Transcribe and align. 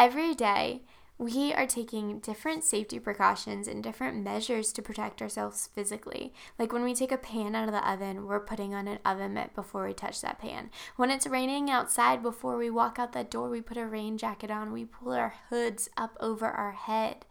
every 0.00 0.34
day 0.34 0.80
we 1.18 1.52
are 1.52 1.66
taking 1.66 2.20
different 2.20 2.64
safety 2.64 2.98
precautions 2.98 3.68
and 3.68 3.82
different 3.82 4.24
measures 4.24 4.72
to 4.72 4.80
protect 4.80 5.20
ourselves 5.20 5.68
physically. 5.74 6.32
Like 6.58 6.72
when 6.72 6.82
we 6.82 6.94
take 6.94 7.12
a 7.12 7.18
pan 7.18 7.54
out 7.54 7.68
of 7.68 7.74
the 7.74 7.86
oven, 7.86 8.24
we're 8.24 8.40
putting 8.40 8.72
on 8.72 8.88
an 8.88 8.98
oven 9.04 9.34
mitt 9.34 9.54
before 9.54 9.86
we 9.86 9.92
touch 9.92 10.22
that 10.22 10.38
pan. 10.38 10.70
When 10.96 11.10
it's 11.10 11.26
raining 11.26 11.68
outside, 11.68 12.22
before 12.22 12.56
we 12.56 12.70
walk 12.70 12.98
out 12.98 13.12
that 13.12 13.30
door, 13.30 13.50
we 13.50 13.60
put 13.60 13.76
a 13.76 13.84
rain 13.84 14.16
jacket 14.16 14.50
on, 14.50 14.72
we 14.72 14.86
pull 14.86 15.12
our 15.12 15.34
hoods 15.50 15.90
up 15.98 16.16
over 16.18 16.46
our 16.46 16.72
head. 16.72 17.26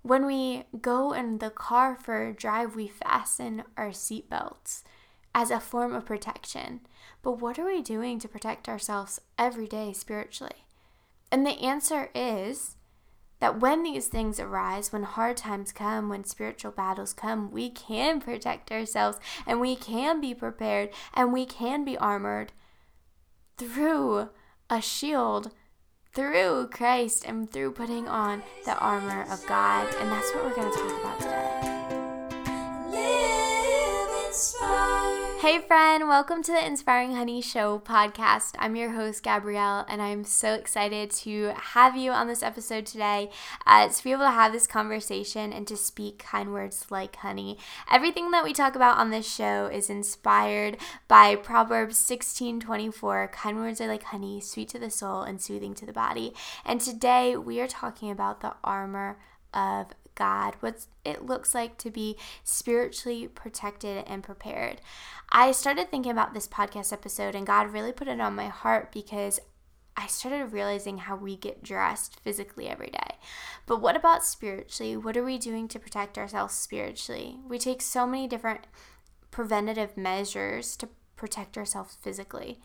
When 0.00 0.24
we 0.24 0.64
go 0.80 1.12
in 1.12 1.40
the 1.40 1.50
car 1.50 1.94
for 1.94 2.26
a 2.26 2.32
drive, 2.32 2.74
we 2.74 2.88
fasten 2.88 3.64
our 3.76 3.90
seatbelts 3.90 4.82
as 5.34 5.50
a 5.50 5.60
form 5.60 5.94
of 5.94 6.06
protection. 6.06 6.80
But 7.20 7.38
what 7.38 7.58
are 7.58 7.66
we 7.66 7.82
doing 7.82 8.18
to 8.20 8.28
protect 8.28 8.66
ourselves 8.66 9.20
every 9.38 9.66
day 9.66 9.92
spiritually? 9.92 10.65
And 11.30 11.44
the 11.44 11.58
answer 11.60 12.10
is 12.14 12.76
that 13.40 13.60
when 13.60 13.82
these 13.82 14.06
things 14.06 14.40
arise, 14.40 14.92
when 14.92 15.02
hard 15.02 15.36
times 15.36 15.72
come, 15.72 16.08
when 16.08 16.24
spiritual 16.24 16.72
battles 16.72 17.12
come, 17.12 17.50
we 17.50 17.68
can 17.70 18.20
protect 18.20 18.72
ourselves 18.72 19.18
and 19.46 19.60
we 19.60 19.76
can 19.76 20.20
be 20.20 20.34
prepared 20.34 20.90
and 21.12 21.32
we 21.32 21.44
can 21.44 21.84
be 21.84 21.98
armored 21.98 22.52
through 23.58 24.30
a 24.70 24.80
shield, 24.80 25.52
through 26.12 26.68
Christ, 26.72 27.24
and 27.26 27.50
through 27.50 27.72
putting 27.72 28.08
on 28.08 28.42
the 28.64 28.78
armor 28.78 29.26
of 29.30 29.44
God. 29.46 29.94
And 30.00 30.10
that's 30.10 30.34
what 30.34 30.44
we're 30.44 30.54
going 30.54 30.72
to 30.72 30.78
talk 30.78 31.00
about 31.00 31.20
today. 31.20 31.76
Hey, 35.46 35.60
friend, 35.60 36.08
welcome 36.08 36.42
to 36.42 36.50
the 36.50 36.66
Inspiring 36.66 37.14
Honey 37.14 37.40
Show 37.40 37.78
podcast. 37.78 38.56
I'm 38.58 38.74
your 38.74 38.90
host, 38.90 39.22
Gabrielle, 39.22 39.86
and 39.88 40.02
I'm 40.02 40.24
so 40.24 40.54
excited 40.54 41.12
to 41.12 41.52
have 41.56 41.96
you 41.96 42.10
on 42.10 42.26
this 42.26 42.42
episode 42.42 42.84
today 42.84 43.30
uh, 43.64 43.88
to 43.88 44.02
be 44.02 44.10
able 44.10 44.24
to 44.24 44.32
have 44.32 44.50
this 44.50 44.66
conversation 44.66 45.52
and 45.52 45.64
to 45.68 45.76
speak 45.76 46.18
kind 46.18 46.52
words 46.52 46.86
like 46.90 47.14
honey. 47.14 47.58
Everything 47.88 48.32
that 48.32 48.42
we 48.42 48.52
talk 48.52 48.74
about 48.74 48.98
on 48.98 49.10
this 49.10 49.32
show 49.32 49.66
is 49.66 49.88
inspired 49.88 50.78
by 51.06 51.36
Proverbs 51.36 51.96
16 51.96 52.58
24. 52.58 53.30
Kind 53.32 53.58
words 53.58 53.80
are 53.80 53.86
like 53.86 54.02
honey, 54.02 54.40
sweet 54.40 54.70
to 54.70 54.80
the 54.80 54.90
soul 54.90 55.22
and 55.22 55.40
soothing 55.40 55.74
to 55.74 55.86
the 55.86 55.92
body. 55.92 56.32
And 56.64 56.80
today 56.80 57.36
we 57.36 57.60
are 57.60 57.68
talking 57.68 58.10
about 58.10 58.40
the 58.40 58.54
armor 58.64 59.16
of 59.54 59.92
God, 60.16 60.56
what 60.60 60.86
it 61.04 61.24
looks 61.24 61.54
like 61.54 61.78
to 61.78 61.90
be 61.90 62.16
spiritually 62.42 63.28
protected 63.28 64.04
and 64.08 64.24
prepared. 64.24 64.80
I 65.30 65.52
started 65.52 65.90
thinking 65.90 66.10
about 66.10 66.34
this 66.34 66.48
podcast 66.48 66.92
episode, 66.92 67.36
and 67.36 67.46
God 67.46 67.72
really 67.72 67.92
put 67.92 68.08
it 68.08 68.20
on 68.20 68.34
my 68.34 68.48
heart 68.48 68.90
because 68.90 69.38
I 69.96 70.08
started 70.08 70.52
realizing 70.52 70.98
how 70.98 71.16
we 71.16 71.36
get 71.36 71.62
dressed 71.62 72.20
physically 72.20 72.68
every 72.68 72.90
day. 72.90 73.16
But 73.64 73.80
what 73.80 73.96
about 73.96 74.24
spiritually? 74.24 74.96
What 74.96 75.16
are 75.16 75.24
we 75.24 75.38
doing 75.38 75.68
to 75.68 75.78
protect 75.78 76.18
ourselves 76.18 76.54
spiritually? 76.54 77.38
We 77.48 77.58
take 77.58 77.80
so 77.80 78.06
many 78.06 78.28
different 78.28 78.66
preventative 79.30 79.96
measures 79.96 80.76
to 80.78 80.88
protect 81.16 81.56
ourselves 81.56 81.96
physically 82.00 82.60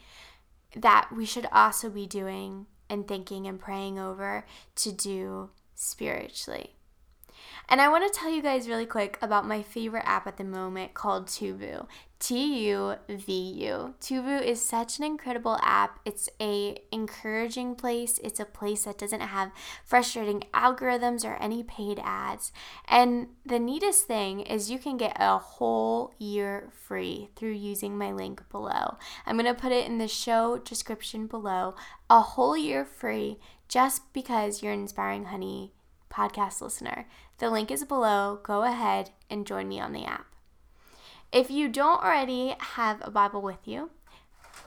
that 0.76 1.10
we 1.16 1.26
should 1.26 1.48
also 1.52 1.90
be 1.90 2.06
doing 2.06 2.68
and 2.90 3.08
thinking 3.08 3.48
and 3.48 3.60
praying 3.60 3.98
over 3.98 4.46
to 4.76 4.92
do 4.92 5.50
spiritually. 5.74 6.76
And 7.72 7.80
I 7.80 7.88
want 7.88 8.04
to 8.04 8.20
tell 8.20 8.30
you 8.30 8.42
guys 8.42 8.68
really 8.68 8.86
quick 8.86 9.18
about 9.22 9.48
my 9.48 9.62
favorite 9.62 10.04
app 10.06 10.28
at 10.28 10.36
the 10.36 10.44
moment 10.44 10.94
called 10.94 11.28
Tuvu. 11.28 11.88
T 12.20 12.68
U 12.68 12.96
V 13.08 13.32
U. 13.32 13.96
Tuvu 14.02 14.44
is 14.44 14.62
such 14.62 15.00
an 15.00 15.06
incredible 15.06 15.58
app. 15.62 15.98
It's 16.04 16.28
a 16.42 16.78
encouraging 16.92 17.76
place. 17.76 18.20
It's 18.22 18.42
a 18.42 18.46
place 18.46 18.84
that 18.84 18.98
doesn't 18.98 19.22
have 19.22 19.54
frustrating 19.86 20.44
algorithms 20.54 21.24
or 21.24 21.36
any 21.36 21.64
paid 21.64 22.02
ads. 22.04 22.52
And 22.90 23.28
the 23.46 23.58
neatest 23.58 24.06
thing 24.06 24.42
is 24.42 24.70
you 24.70 24.78
can 24.78 24.98
get 24.98 25.16
a 25.18 25.38
whole 25.38 26.14
year 26.20 26.68
free 26.74 27.30
through 27.38 27.54
using 27.54 27.98
my 27.98 28.12
link 28.12 28.44
below. 28.50 28.98
I'm 29.26 29.38
going 29.38 29.46
to 29.46 29.60
put 29.60 29.72
it 29.72 29.88
in 29.88 29.98
the 29.98 30.10
show 30.10 30.58
description 30.58 31.26
below. 31.26 31.76
A 32.10 32.20
whole 32.20 32.58
year 32.58 32.84
free 32.84 33.40
just 33.70 34.12
because 34.12 34.62
you're 34.62 34.74
inspiring 34.74 35.26
honey 35.26 35.72
podcast 36.12 36.62
listener. 36.62 37.08
The 37.40 37.50
link 37.50 37.72
is 37.72 37.84
below. 37.84 38.40
Go 38.44 38.64
ahead 38.64 39.12
and 39.30 39.48
join 39.48 39.68
me 39.68 39.80
on 39.80 39.94
the 39.94 40.06
app. 40.06 40.26
If 41.32 41.50
you 41.50 41.70
don't 41.70 42.04
already 42.04 42.56
have 42.60 43.00
a 43.02 43.10
Bible 43.10 43.42
with 43.42 43.66
you, 43.66 43.90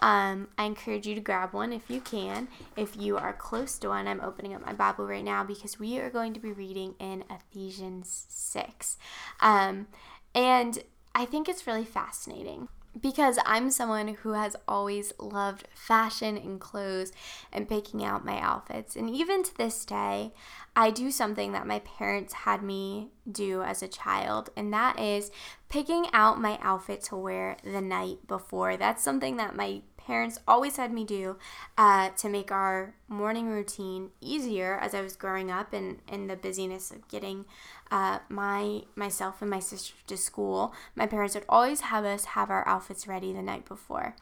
um, 0.00 0.48
I 0.58 0.64
encourage 0.64 1.06
you 1.06 1.14
to 1.14 1.20
grab 1.20 1.52
one 1.52 1.72
if 1.72 1.90
you 1.90 2.00
can. 2.00 2.48
If 2.76 2.96
you 2.96 3.16
are 3.16 3.32
close 3.32 3.78
to 3.78 3.88
one, 3.88 4.08
I'm 4.08 4.20
opening 4.20 4.54
up 4.54 4.64
my 4.64 4.72
Bible 4.72 5.06
right 5.06 5.24
now 5.24 5.44
because 5.44 5.78
we 5.78 5.98
are 5.98 6.10
going 6.10 6.34
to 6.34 6.40
be 6.40 6.52
reading 6.52 6.94
in 6.98 7.24
Ephesians 7.30 8.26
6. 8.28 8.96
Um, 9.40 9.86
and 10.34 10.78
I 11.14 11.24
think 11.26 11.48
it's 11.48 11.66
really 11.66 11.84
fascinating 11.84 12.68
because 13.00 13.38
I'm 13.44 13.70
someone 13.70 14.08
who 14.08 14.32
has 14.32 14.56
always 14.68 15.12
loved 15.18 15.68
fashion 15.74 16.36
and 16.36 16.60
clothes 16.60 17.12
and 17.52 17.68
picking 17.68 18.04
out 18.04 18.24
my 18.24 18.38
outfits. 18.40 18.96
And 18.96 19.10
even 19.10 19.42
to 19.42 19.56
this 19.56 19.84
day, 19.84 20.32
I 20.76 20.90
do 20.90 21.10
something 21.10 21.52
that 21.52 21.66
my 21.66 21.80
parents 21.80 22.32
had 22.34 22.62
me 22.62 23.10
do 23.30 23.62
as 23.62 23.82
a 23.82 23.88
child, 23.88 24.50
and 24.56 24.72
that 24.72 24.98
is 24.98 25.30
picking 25.68 26.06
out 26.12 26.40
my 26.40 26.58
outfit 26.60 27.02
to 27.04 27.16
wear 27.16 27.56
the 27.62 27.80
night 27.80 28.26
before. 28.26 28.76
That's 28.76 29.02
something 29.02 29.36
that 29.36 29.54
my 29.54 29.82
parents 29.96 30.38
always 30.46 30.76
had 30.76 30.92
me 30.92 31.04
do 31.04 31.36
uh, 31.78 32.10
to 32.10 32.28
make 32.28 32.52
our 32.52 32.94
morning 33.08 33.48
routine 33.48 34.10
easier 34.20 34.78
as 34.78 34.94
I 34.94 35.00
was 35.00 35.16
growing 35.16 35.50
up 35.50 35.72
and 35.72 36.00
in 36.08 36.26
the 36.26 36.36
busyness 36.36 36.90
of 36.90 37.08
getting 37.08 37.46
uh, 37.94 38.18
my 38.28 38.82
myself 38.96 39.40
and 39.40 39.48
my 39.48 39.60
sister 39.60 39.94
to 40.08 40.16
school. 40.16 40.74
My 40.96 41.06
parents 41.06 41.36
would 41.36 41.44
always 41.48 41.82
have 41.82 42.04
us 42.04 42.24
have 42.24 42.50
our 42.50 42.66
outfits 42.66 43.06
ready 43.06 43.32
the 43.32 43.40
night 43.40 43.66
before. 43.66 44.16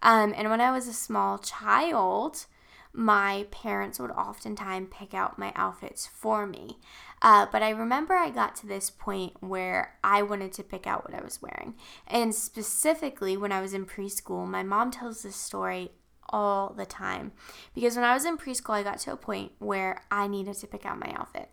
Um, 0.00 0.32
and 0.36 0.48
when 0.48 0.60
I 0.60 0.70
was 0.70 0.86
a 0.86 0.92
small 0.92 1.36
child, 1.36 2.46
my 2.92 3.46
parents 3.50 3.98
would 3.98 4.12
oftentimes 4.12 4.90
pick 4.92 5.12
out 5.12 5.40
my 5.40 5.52
outfits 5.56 6.06
for 6.06 6.46
me. 6.46 6.78
Uh, 7.20 7.46
but 7.50 7.64
I 7.64 7.70
remember 7.70 8.14
I 8.14 8.30
got 8.30 8.54
to 8.56 8.66
this 8.68 8.90
point 8.90 9.42
where 9.42 9.96
I 10.04 10.22
wanted 10.22 10.52
to 10.52 10.62
pick 10.62 10.86
out 10.86 11.04
what 11.04 11.18
I 11.18 11.24
was 11.24 11.42
wearing. 11.42 11.74
And 12.06 12.32
specifically, 12.32 13.36
when 13.36 13.50
I 13.50 13.60
was 13.60 13.74
in 13.74 13.86
preschool, 13.86 14.46
my 14.46 14.62
mom 14.62 14.92
tells 14.92 15.24
this 15.24 15.34
story 15.34 15.90
all 16.28 16.72
the 16.76 16.86
time. 16.86 17.32
Because 17.74 17.96
when 17.96 18.04
I 18.04 18.14
was 18.14 18.24
in 18.24 18.38
preschool, 18.38 18.74
I 18.74 18.84
got 18.84 19.00
to 19.00 19.12
a 19.12 19.16
point 19.16 19.50
where 19.58 20.04
I 20.12 20.28
needed 20.28 20.54
to 20.54 20.68
pick 20.68 20.86
out 20.86 21.00
my 21.00 21.12
outfit. 21.12 21.50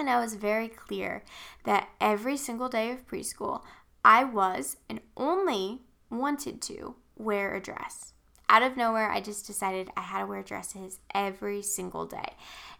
And 0.00 0.10
I 0.10 0.18
was 0.18 0.34
very 0.34 0.68
clear 0.68 1.22
that 1.64 1.88
every 2.00 2.36
single 2.36 2.68
day 2.68 2.90
of 2.90 3.06
preschool, 3.06 3.62
I 4.04 4.24
was 4.24 4.78
and 4.88 5.00
only 5.16 5.82
wanted 6.10 6.60
to 6.62 6.96
wear 7.16 7.54
a 7.54 7.60
dress 7.60 8.14
out 8.50 8.64
of 8.64 8.76
nowhere, 8.76 9.08
I 9.08 9.20
just 9.20 9.46
decided 9.46 9.90
I 9.96 10.00
had 10.00 10.20
to 10.20 10.26
wear 10.26 10.42
dresses 10.42 10.98
every 11.14 11.62
single 11.62 12.04
day. 12.04 12.34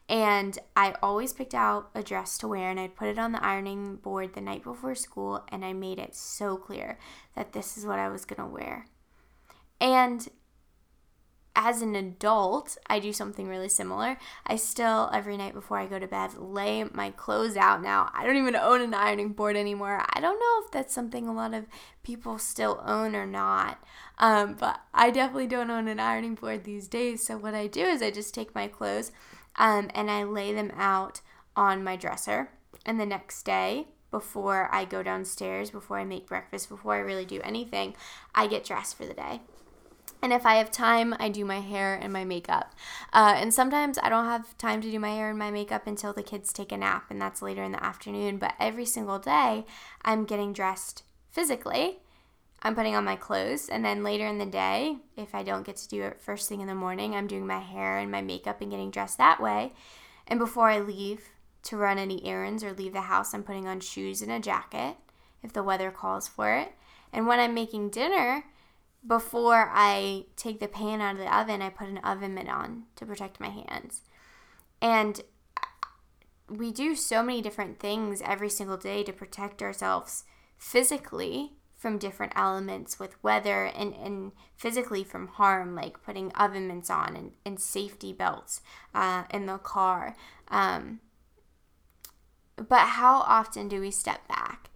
And 0.08 0.58
I 0.76 0.96
always 1.00 1.32
picked 1.32 1.54
out 1.54 1.90
a 1.94 2.02
dress 2.02 2.36
to 2.38 2.48
wear 2.48 2.68
and 2.68 2.80
I'd 2.80 2.96
put 2.96 3.06
it 3.06 3.20
on 3.20 3.30
the 3.30 3.42
ironing 3.42 3.94
board 3.94 4.34
the 4.34 4.40
night 4.40 4.64
before 4.64 4.96
school 4.96 5.44
and 5.48 5.64
I 5.64 5.72
made 5.72 6.00
it 6.00 6.16
so 6.16 6.56
clear 6.56 6.98
that 7.36 7.52
this 7.52 7.78
is 7.78 7.86
what 7.86 8.00
I 8.00 8.08
was 8.08 8.24
to 8.40 8.46
wear. 8.46 8.86
And 9.80 10.28
as 11.56 11.82
an 11.82 11.96
adult, 11.96 12.78
I 12.86 13.00
do 13.00 13.12
something 13.12 13.48
really 13.48 13.68
similar. 13.68 14.18
I 14.46 14.56
still, 14.56 15.10
every 15.12 15.36
night 15.36 15.52
before 15.52 15.78
I 15.78 15.86
go 15.86 15.98
to 15.98 16.06
bed, 16.06 16.34
lay 16.38 16.84
my 16.84 17.10
clothes 17.10 17.56
out. 17.56 17.82
Now, 17.82 18.10
I 18.14 18.24
don't 18.24 18.36
even 18.36 18.56
own 18.56 18.80
an 18.80 18.94
ironing 18.94 19.32
board 19.32 19.56
anymore. 19.56 20.04
I 20.14 20.20
don't 20.20 20.38
know 20.38 20.64
if 20.64 20.70
that's 20.70 20.94
something 20.94 21.26
a 21.26 21.32
lot 21.32 21.52
of 21.52 21.66
people 22.02 22.38
still 22.38 22.82
own 22.86 23.16
or 23.16 23.26
not, 23.26 23.82
um, 24.18 24.54
but 24.58 24.80
I 24.94 25.10
definitely 25.10 25.48
don't 25.48 25.70
own 25.70 25.88
an 25.88 26.00
ironing 26.00 26.36
board 26.36 26.64
these 26.64 26.86
days. 26.86 27.26
So, 27.26 27.36
what 27.36 27.54
I 27.54 27.66
do 27.66 27.82
is 27.82 28.00
I 28.00 28.10
just 28.10 28.34
take 28.34 28.54
my 28.54 28.68
clothes 28.68 29.10
um, 29.56 29.90
and 29.94 30.10
I 30.10 30.22
lay 30.22 30.52
them 30.52 30.70
out 30.76 31.20
on 31.56 31.82
my 31.82 31.96
dresser. 31.96 32.50
And 32.86 32.98
the 32.98 33.06
next 33.06 33.42
day, 33.42 33.88
before 34.10 34.68
I 34.72 34.84
go 34.84 35.02
downstairs, 35.02 35.70
before 35.70 35.98
I 35.98 36.04
make 36.04 36.26
breakfast, 36.26 36.68
before 36.68 36.94
I 36.94 36.98
really 36.98 37.24
do 37.24 37.40
anything, 37.42 37.94
I 38.34 38.46
get 38.46 38.64
dressed 38.64 38.96
for 38.96 39.04
the 39.04 39.14
day. 39.14 39.40
And 40.22 40.32
if 40.32 40.44
I 40.44 40.56
have 40.56 40.70
time, 40.70 41.14
I 41.18 41.28
do 41.28 41.44
my 41.44 41.60
hair 41.60 41.94
and 41.94 42.12
my 42.12 42.24
makeup. 42.24 42.74
Uh, 43.12 43.34
and 43.36 43.54
sometimes 43.54 43.98
I 44.02 44.08
don't 44.08 44.26
have 44.26 44.56
time 44.58 44.80
to 44.82 44.90
do 44.90 45.00
my 45.00 45.10
hair 45.10 45.30
and 45.30 45.38
my 45.38 45.50
makeup 45.50 45.86
until 45.86 46.12
the 46.12 46.22
kids 46.22 46.52
take 46.52 46.72
a 46.72 46.76
nap, 46.76 47.04
and 47.10 47.20
that's 47.20 47.40
later 47.40 47.62
in 47.62 47.72
the 47.72 47.82
afternoon. 47.82 48.36
But 48.36 48.54
every 48.60 48.84
single 48.84 49.18
day, 49.18 49.64
I'm 50.02 50.24
getting 50.24 50.52
dressed 50.52 51.04
physically. 51.30 52.00
I'm 52.62 52.74
putting 52.74 52.94
on 52.94 53.04
my 53.06 53.16
clothes, 53.16 53.70
and 53.70 53.82
then 53.82 54.04
later 54.04 54.26
in 54.26 54.36
the 54.36 54.44
day, 54.44 54.98
if 55.16 55.34
I 55.34 55.42
don't 55.42 55.64
get 55.64 55.76
to 55.76 55.88
do 55.88 56.02
it 56.02 56.20
first 56.20 56.48
thing 56.48 56.60
in 56.60 56.66
the 56.66 56.74
morning, 56.74 57.14
I'm 57.14 57.26
doing 57.26 57.46
my 57.46 57.60
hair 57.60 57.96
and 57.96 58.10
my 58.10 58.20
makeup 58.20 58.60
and 58.60 58.70
getting 58.70 58.90
dressed 58.90 59.16
that 59.16 59.40
way. 59.40 59.72
And 60.28 60.38
before 60.38 60.68
I 60.68 60.78
leave 60.78 61.30
to 61.62 61.78
run 61.78 61.98
any 61.98 62.24
errands 62.26 62.62
or 62.62 62.74
leave 62.74 62.92
the 62.92 63.02
house, 63.02 63.32
I'm 63.32 63.42
putting 63.42 63.66
on 63.66 63.80
shoes 63.80 64.20
and 64.20 64.30
a 64.30 64.38
jacket 64.38 64.96
if 65.42 65.54
the 65.54 65.62
weather 65.62 65.90
calls 65.90 66.28
for 66.28 66.54
it. 66.54 66.72
And 67.12 67.26
when 67.26 67.40
I'm 67.40 67.54
making 67.54 67.90
dinner, 67.90 68.44
before 69.06 69.70
I 69.72 70.26
take 70.36 70.60
the 70.60 70.68
pan 70.68 71.00
out 71.00 71.14
of 71.14 71.20
the 71.20 71.36
oven, 71.36 71.62
I 71.62 71.70
put 71.70 71.88
an 71.88 71.98
oven 71.98 72.34
mitt 72.34 72.48
on 72.48 72.84
to 72.96 73.06
protect 73.06 73.40
my 73.40 73.48
hands. 73.48 74.02
And 74.82 75.22
we 76.48 76.70
do 76.72 76.94
so 76.94 77.22
many 77.22 77.40
different 77.40 77.78
things 77.78 78.22
every 78.22 78.50
single 78.50 78.76
day 78.76 79.02
to 79.04 79.12
protect 79.12 79.62
ourselves 79.62 80.24
physically 80.58 81.52
from 81.76 81.96
different 81.96 82.32
elements 82.36 82.98
with 82.98 83.22
weather 83.22 83.64
and, 83.64 83.94
and 83.94 84.32
physically 84.54 85.02
from 85.02 85.28
harm, 85.28 85.74
like 85.74 86.02
putting 86.02 86.30
oven 86.32 86.68
mitts 86.68 86.90
on 86.90 87.16
and, 87.16 87.32
and 87.46 87.58
safety 87.58 88.12
belts 88.12 88.60
uh, 88.94 89.24
in 89.30 89.46
the 89.46 89.56
car. 89.56 90.14
Um, 90.48 91.00
but 92.56 92.88
how 92.88 93.20
often 93.20 93.68
do 93.68 93.80
we 93.80 93.90
step 93.90 94.28
back 94.28 94.68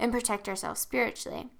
and 0.00 0.10
protect 0.10 0.48
ourselves 0.48 0.80
spiritually? 0.80 1.50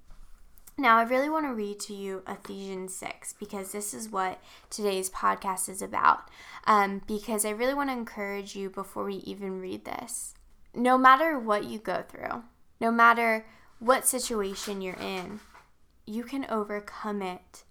Now, 0.81 0.99
I 0.99 1.03
really 1.03 1.29
want 1.29 1.45
to 1.45 1.53
read 1.53 1.81
to 1.81 1.93
you 1.93 2.23
Ephesians 2.29 2.95
6 2.95 3.33
because 3.33 3.73
this 3.73 3.93
is 3.93 4.11
what 4.11 4.41
today's 4.71 5.11
podcast 5.11 5.69
is 5.69 5.83
about. 5.83 6.29
Um, 6.69 7.03
because 7.09 7.45
I 7.45 7.51
really 7.51 7.75
want 7.75 7.91
to 7.91 7.95
encourage 7.95 8.55
you 8.55 8.71
before 8.71 9.05
we 9.05 9.17
even 9.17 9.61
read 9.61 9.85
this. 9.85 10.35
No 10.73 10.97
matter 10.97 11.37
what 11.37 11.65
you 11.65 11.81
go 11.81 12.05
through, 12.09 12.45
no 12.81 12.93
matter 12.93 13.45
what 13.81 14.07
situation 14.07 14.81
you're 14.81 14.95
in, 14.95 15.41
you 16.07 16.23
can 16.23 16.47
overcome 16.49 17.23
it 17.23 17.65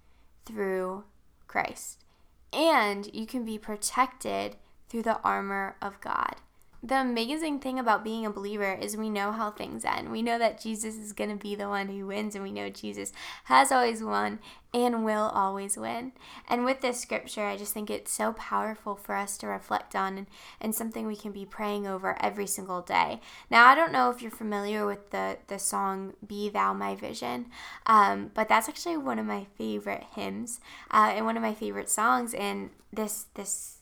through 0.45 1.05
Christ. 1.47 2.03
And 2.51 3.09
you 3.13 3.25
can 3.25 3.45
be 3.45 3.57
protected 3.57 4.57
through 4.89 5.03
the 5.03 5.21
armor 5.21 5.77
of 5.81 6.01
God 6.01 6.35
the 6.83 7.01
amazing 7.01 7.59
thing 7.59 7.79
about 7.79 8.03
being 8.03 8.25
a 8.25 8.29
believer 8.29 8.73
is 8.73 8.95
we 8.95 9.09
know 9.09 9.31
how 9.31 9.49
things 9.49 9.83
end. 9.83 10.11
We 10.11 10.21
know 10.21 10.37
that 10.37 10.61
Jesus 10.61 10.95
is 10.95 11.11
going 11.11 11.31
to 11.31 11.35
be 11.35 11.55
the 11.55 11.67
one 11.67 11.87
who 11.87 12.05
wins, 12.05 12.35
and 12.35 12.43
we 12.43 12.51
know 12.51 12.69
Jesus 12.69 13.11
has 13.45 13.71
always 13.71 14.03
won 14.03 14.39
and 14.73 15.03
will 15.03 15.31
always 15.33 15.75
win. 15.75 16.11
And 16.47 16.65
with 16.65 16.81
this 16.81 16.99
scripture, 16.99 17.45
I 17.45 17.57
just 17.57 17.73
think 17.73 17.89
it's 17.89 18.11
so 18.11 18.33
powerful 18.33 18.95
for 18.95 19.15
us 19.15 19.37
to 19.39 19.47
reflect 19.47 19.95
on 19.95 20.17
and, 20.19 20.27
and 20.61 20.75
something 20.75 21.07
we 21.07 21.15
can 21.15 21.31
be 21.31 21.45
praying 21.45 21.87
over 21.87 22.15
every 22.21 22.45
single 22.45 22.81
day. 22.81 23.21
Now, 23.49 23.65
I 23.65 23.73
don't 23.73 23.91
know 23.91 24.11
if 24.11 24.21
you're 24.21 24.29
familiar 24.29 24.85
with 24.85 25.09
the, 25.09 25.37
the 25.47 25.57
song 25.57 26.13
Be 26.25 26.47
Thou 26.49 26.73
My 26.73 26.93
Vision, 26.93 27.47
um, 27.87 28.29
but 28.35 28.49
that's 28.49 28.69
actually 28.69 28.97
one 28.97 29.17
of 29.17 29.25
my 29.25 29.47
favorite 29.57 30.03
hymns 30.13 30.59
uh, 30.91 31.11
and 31.15 31.25
one 31.25 31.37
of 31.37 31.43
my 31.43 31.55
favorite 31.55 31.89
songs. 31.89 32.35
And 32.35 32.69
this, 32.93 33.25
this 33.33 33.77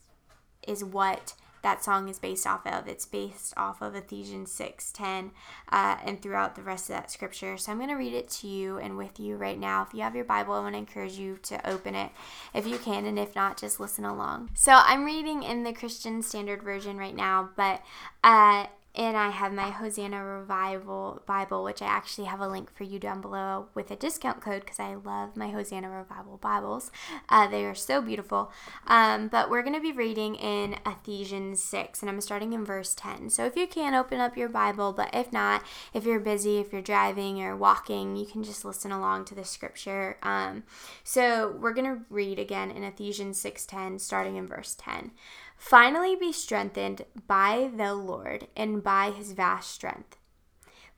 is 0.65 0.83
what 0.83 1.33
that 1.65 1.83
song 1.83 2.07
is 2.09 2.19
based 2.19 2.45
off 2.45 2.67
of. 2.67 2.87
It's 2.87 3.07
based 3.07 3.51
off 3.57 3.81
of 3.81 3.95
Ephesians 3.95 4.51
6 4.51 4.91
10 4.91 5.31
uh, 5.71 5.97
and 6.05 6.21
throughout 6.21 6.55
the 6.55 6.61
rest 6.61 6.91
of 6.91 6.95
that 6.95 7.09
scripture. 7.09 7.57
So 7.57 7.71
I'm 7.71 7.79
going 7.79 7.89
to 7.89 7.95
read 7.95 8.13
it 8.13 8.29
to 8.29 8.47
you 8.47 8.77
and 8.77 8.97
with 8.97 9.19
you 9.19 9.35
right 9.35 9.59
now. 9.59 9.81
If 9.81 9.91
you 9.95 10.03
have 10.03 10.15
your 10.15 10.25
Bible, 10.25 10.53
I 10.53 10.59
want 10.59 10.75
to 10.75 10.77
encourage 10.77 11.13
you 11.13 11.39
to 11.41 11.67
open 11.67 11.95
it 11.95 12.11
if 12.53 12.67
you 12.67 12.77
can, 12.77 13.07
and 13.07 13.17
if 13.17 13.35
not, 13.35 13.57
just 13.57 13.79
listen 13.79 14.05
along. 14.05 14.51
So 14.53 14.73
I'm 14.73 15.05
reading 15.05 15.41
in 15.41 15.63
the 15.63 15.73
Christian 15.73 16.21
Standard 16.21 16.61
Version 16.61 16.99
right 16.99 17.15
now, 17.15 17.49
but 17.55 17.81
uh, 18.23 18.67
and 18.95 19.17
I 19.17 19.29
have 19.29 19.51
my 19.53 19.69
Hosanna 19.69 20.23
Revival 20.23 21.21
Bible, 21.25 21.63
which 21.63 21.81
I 21.81 21.85
actually 21.85 22.27
have 22.27 22.39
a 22.39 22.47
link 22.47 22.73
for 22.73 22.83
you 22.83 22.99
down 22.99 23.21
below 23.21 23.67
with 23.73 23.91
a 23.91 23.95
discount 23.95 24.41
code 24.41 24.61
because 24.61 24.79
I 24.79 24.95
love 24.95 25.35
my 25.35 25.49
Hosanna 25.49 25.89
Revival 25.89 26.37
Bibles. 26.37 26.91
Uh, 27.29 27.47
they 27.47 27.65
are 27.65 27.75
so 27.75 28.01
beautiful. 28.01 28.51
Um, 28.87 29.27
but 29.27 29.49
we're 29.49 29.63
going 29.63 29.75
to 29.75 29.81
be 29.81 29.91
reading 29.91 30.35
in 30.35 30.77
Ephesians 30.85 31.61
6, 31.63 32.01
and 32.01 32.09
I'm 32.09 32.21
starting 32.21 32.53
in 32.53 32.65
verse 32.65 32.95
10. 32.95 33.29
So 33.29 33.45
if 33.45 33.55
you 33.55 33.67
can, 33.67 33.93
open 33.93 34.19
up 34.19 34.37
your 34.37 34.49
Bible, 34.49 34.93
but 34.93 35.09
if 35.13 35.31
not, 35.33 35.63
if 35.93 36.05
you're 36.05 36.19
busy, 36.19 36.59
if 36.59 36.71
you're 36.71 36.81
driving 36.81 37.41
or 37.41 37.55
walking, 37.55 38.15
you 38.15 38.25
can 38.25 38.43
just 38.43 38.65
listen 38.65 38.91
along 38.91 39.25
to 39.25 39.35
the 39.35 39.43
scripture. 39.43 40.17
Um, 40.23 40.63
so 41.03 41.55
we're 41.59 41.73
going 41.73 41.93
to 41.93 42.01
read 42.09 42.39
again 42.39 42.71
in 42.71 42.83
Ephesians 42.83 43.41
6:10, 43.43 43.99
starting 43.99 44.37
in 44.37 44.47
verse 44.47 44.75
10. 44.77 45.11
Finally, 45.57 46.15
be 46.15 46.31
strengthened 46.31 47.05
by 47.27 47.69
the 47.75 47.93
Lord 47.93 48.47
and 48.55 48.83
by 48.83 49.11
his 49.11 49.31
vast 49.31 49.71
strength. 49.71 50.17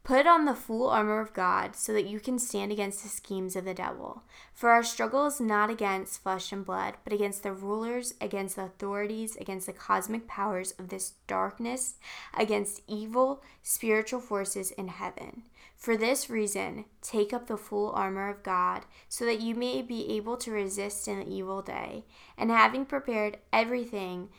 Put 0.07 0.25
on 0.25 0.45
the 0.45 0.55
full 0.55 0.89
armor 0.89 1.19
of 1.19 1.33
God 1.33 1.75
so 1.75 1.91
that 1.91 2.07
you 2.07 2.21
can 2.21 2.39
stand 2.39 2.71
against 2.71 3.03
the 3.03 3.09
schemes 3.09 3.57
of 3.57 3.65
the 3.65 3.73
devil. 3.73 4.23
For 4.53 4.69
our 4.69 4.81
struggle 4.81 5.25
is 5.25 5.41
not 5.41 5.69
against 5.69 6.23
flesh 6.23 6.53
and 6.53 6.65
blood, 6.65 6.93
but 7.03 7.11
against 7.11 7.43
the 7.43 7.51
rulers, 7.51 8.13
against 8.21 8.55
the 8.55 8.63
authorities, 8.63 9.35
against 9.35 9.67
the 9.67 9.73
cosmic 9.73 10.25
powers 10.25 10.71
of 10.79 10.87
this 10.87 11.15
darkness, 11.27 11.95
against 12.33 12.83
evil 12.87 13.43
spiritual 13.63 14.21
forces 14.21 14.71
in 14.71 14.87
heaven. 14.87 15.43
For 15.75 15.97
this 15.97 16.29
reason, 16.29 16.85
take 17.01 17.33
up 17.33 17.47
the 17.47 17.57
full 17.57 17.91
armor 17.91 18.29
of 18.29 18.43
God 18.43 18.85
so 19.09 19.25
that 19.25 19.41
you 19.41 19.55
may 19.55 19.81
be 19.81 20.15
able 20.15 20.37
to 20.37 20.51
resist 20.51 21.07
in 21.09 21.19
the 21.19 21.29
evil 21.29 21.61
day, 21.61 22.05
and 22.37 22.49
having 22.49 22.85
prepared 22.85 23.39
everything, 23.51 24.29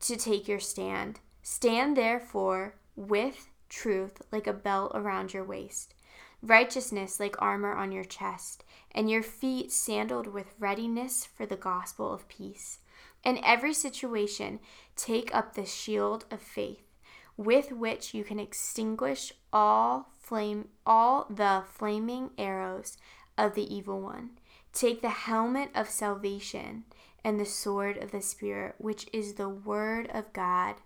to 0.00 0.16
take 0.16 0.48
your 0.48 0.60
stand. 0.60 1.20
Stand 1.42 1.96
therefore 1.96 2.74
with 2.96 3.48
truth 3.68 4.22
like 4.32 4.46
a 4.46 4.52
belt 4.52 4.92
around 4.94 5.32
your 5.32 5.44
waist, 5.44 5.94
righteousness 6.42 7.20
like 7.20 7.40
armor 7.40 7.72
on 7.72 7.92
your 7.92 8.04
chest, 8.04 8.64
and 8.92 9.10
your 9.10 9.22
feet 9.22 9.72
sandaled 9.72 10.26
with 10.26 10.54
readiness 10.58 11.24
for 11.24 11.46
the 11.46 11.56
gospel 11.56 12.12
of 12.12 12.28
peace. 12.28 12.78
In 13.24 13.40
every 13.44 13.74
situation, 13.74 14.60
take 14.96 15.34
up 15.34 15.54
the 15.54 15.66
shield 15.66 16.24
of 16.30 16.40
faith, 16.40 16.82
with 17.36 17.72
which 17.72 18.14
you 18.14 18.24
can 18.24 18.38
extinguish 18.38 19.32
all 19.52 20.10
flame 20.18 20.68
all 20.84 21.26
the 21.30 21.62
flaming 21.66 22.30
arrows 22.36 22.98
of 23.36 23.54
the 23.54 23.74
evil 23.74 24.00
one. 24.00 24.30
Take 24.72 25.00
the 25.00 25.08
helmet 25.08 25.70
of 25.74 25.88
salvation 25.88 26.84
and 27.28 27.38
the 27.38 27.44
sword 27.44 27.98
of 27.98 28.10
the 28.10 28.22
Spirit, 28.22 28.74
which 28.78 29.06
is 29.12 29.34
the 29.34 29.50
Word 29.50 30.08
of 30.14 30.32
God. 30.32 30.76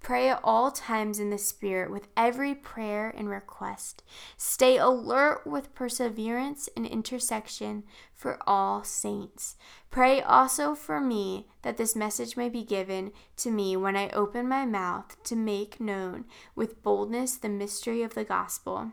Pray 0.00 0.28
at 0.28 0.38
all 0.44 0.70
times 0.70 1.18
in 1.18 1.30
the 1.30 1.38
Spirit 1.38 1.90
with 1.90 2.06
every 2.16 2.54
prayer 2.54 3.12
and 3.16 3.28
request. 3.28 4.04
Stay 4.36 4.76
alert 4.76 5.44
with 5.44 5.74
perseverance 5.74 6.68
and 6.76 6.86
intercession 6.86 7.82
for 8.14 8.38
all 8.46 8.84
saints. 8.84 9.56
Pray 9.90 10.22
also 10.22 10.76
for 10.76 11.00
me 11.00 11.48
that 11.62 11.78
this 11.78 11.96
message 11.96 12.36
may 12.36 12.48
be 12.48 12.62
given 12.62 13.10
to 13.38 13.50
me 13.50 13.76
when 13.76 13.96
I 13.96 14.08
open 14.10 14.48
my 14.48 14.64
mouth 14.64 15.20
to 15.24 15.34
make 15.34 15.80
known 15.80 16.26
with 16.54 16.80
boldness 16.80 17.36
the 17.36 17.48
mystery 17.48 18.02
of 18.02 18.14
the 18.14 18.24
gospel 18.24 18.92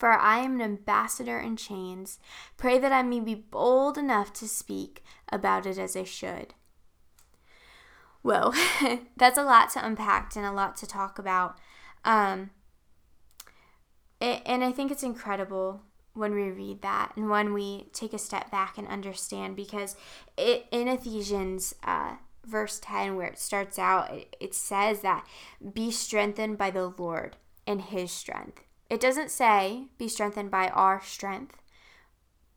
for 0.00 0.12
I 0.12 0.38
am 0.38 0.54
an 0.54 0.62
ambassador 0.62 1.38
in 1.38 1.56
chains. 1.56 2.18
Pray 2.56 2.78
that 2.78 2.90
I 2.90 3.02
may 3.02 3.20
be 3.20 3.34
bold 3.34 3.98
enough 3.98 4.32
to 4.32 4.48
speak 4.48 5.04
about 5.30 5.66
it 5.66 5.76
as 5.76 5.94
I 5.94 6.04
should. 6.04 6.54
Whoa, 8.22 8.54
that's 9.18 9.36
a 9.36 9.44
lot 9.44 9.68
to 9.72 9.84
unpack 9.84 10.34
and 10.36 10.46
a 10.46 10.52
lot 10.52 10.76
to 10.78 10.86
talk 10.86 11.18
about. 11.18 11.58
Um, 12.02 12.50
it, 14.22 14.40
and 14.46 14.64
I 14.64 14.72
think 14.72 14.90
it's 14.90 15.02
incredible 15.02 15.82
when 16.14 16.34
we 16.34 16.50
read 16.50 16.80
that 16.80 17.12
and 17.14 17.28
when 17.28 17.52
we 17.52 17.88
take 17.92 18.14
a 18.14 18.18
step 18.18 18.50
back 18.50 18.78
and 18.78 18.88
understand 18.88 19.54
because 19.54 19.96
it, 20.38 20.64
in 20.70 20.88
Ephesians 20.88 21.74
uh, 21.84 22.14
verse 22.46 22.80
10, 22.80 23.16
where 23.16 23.26
it 23.26 23.38
starts 23.38 23.78
out, 23.78 24.10
it, 24.10 24.34
it 24.40 24.54
says 24.54 25.02
that 25.02 25.26
be 25.74 25.90
strengthened 25.90 26.56
by 26.56 26.70
the 26.70 26.88
Lord 26.88 27.36
and 27.66 27.82
his 27.82 28.10
strength. 28.10 28.64
It 28.90 29.00
doesn't 29.00 29.30
say 29.30 29.86
be 29.96 30.08
strengthened 30.08 30.50
by 30.50 30.68
our 30.68 31.00
strength 31.02 31.62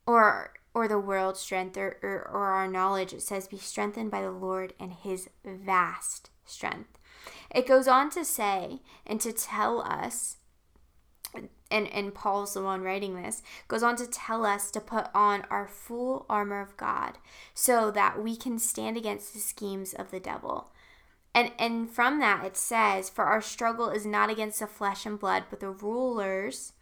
or 0.05 0.53
or 0.73 0.87
the 0.87 0.99
world's 0.99 1.39
strength 1.39 1.77
or, 1.77 1.99
or, 2.01 2.27
or 2.27 2.45
our 2.47 2.67
knowledge. 2.67 3.13
It 3.13 3.21
says 3.21 3.47
be 3.47 3.59
strengthened 3.59 4.09
by 4.09 4.23
the 4.23 4.31
Lord 4.31 4.73
and 4.79 4.91
his 4.91 5.29
vast 5.45 6.31
strength. 6.45 6.97
It 7.53 7.67
goes 7.67 7.87
on 7.87 8.09
to 8.11 8.25
say 8.25 8.81
and 9.05 9.21
to 9.21 9.31
tell 9.31 9.81
us 9.81 10.37
and, 11.71 11.87
and 11.91 12.13
Paul's 12.13 12.53
the 12.53 12.61
one 12.61 12.83
writing 12.83 13.15
this, 13.15 13.41
goes 13.67 13.81
on 13.81 13.95
to 13.95 14.05
tell 14.05 14.45
us 14.45 14.69
to 14.71 14.79
put 14.79 15.07
on 15.15 15.43
our 15.49 15.67
full 15.67 16.27
armor 16.29 16.61
of 16.61 16.77
God 16.77 17.17
so 17.55 17.89
that 17.89 18.21
we 18.21 18.35
can 18.35 18.59
stand 18.59 18.95
against 18.95 19.33
the 19.33 19.39
schemes 19.39 19.93
of 19.93 20.11
the 20.11 20.19
devil. 20.19 20.71
And 21.35 21.51
and 21.57 21.89
from 21.89 22.19
that 22.19 22.45
it 22.45 22.57
says, 22.57 23.09
For 23.09 23.25
our 23.25 23.41
struggle 23.41 23.89
is 23.89 24.05
not 24.05 24.29
against 24.29 24.59
the 24.59 24.67
flesh 24.67 25.05
and 25.05 25.19
blood, 25.19 25.45
but 25.49 25.59
the 25.59 25.69
rulers, 25.69 26.73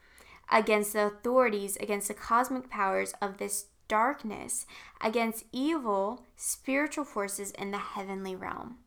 against 0.52 0.94
the 0.94 1.06
authorities, 1.06 1.78
against 1.78 2.08
the 2.08 2.14
cosmic 2.14 2.70
powers 2.70 3.14
of 3.22 3.38
this 3.38 3.68
darkness, 3.88 4.66
against 5.02 5.46
evil 5.52 6.26
spiritual 6.36 7.06
forces 7.06 7.52
in 7.52 7.72
the 7.72 7.78
heavenly 7.78 8.36
realm. 8.36 8.78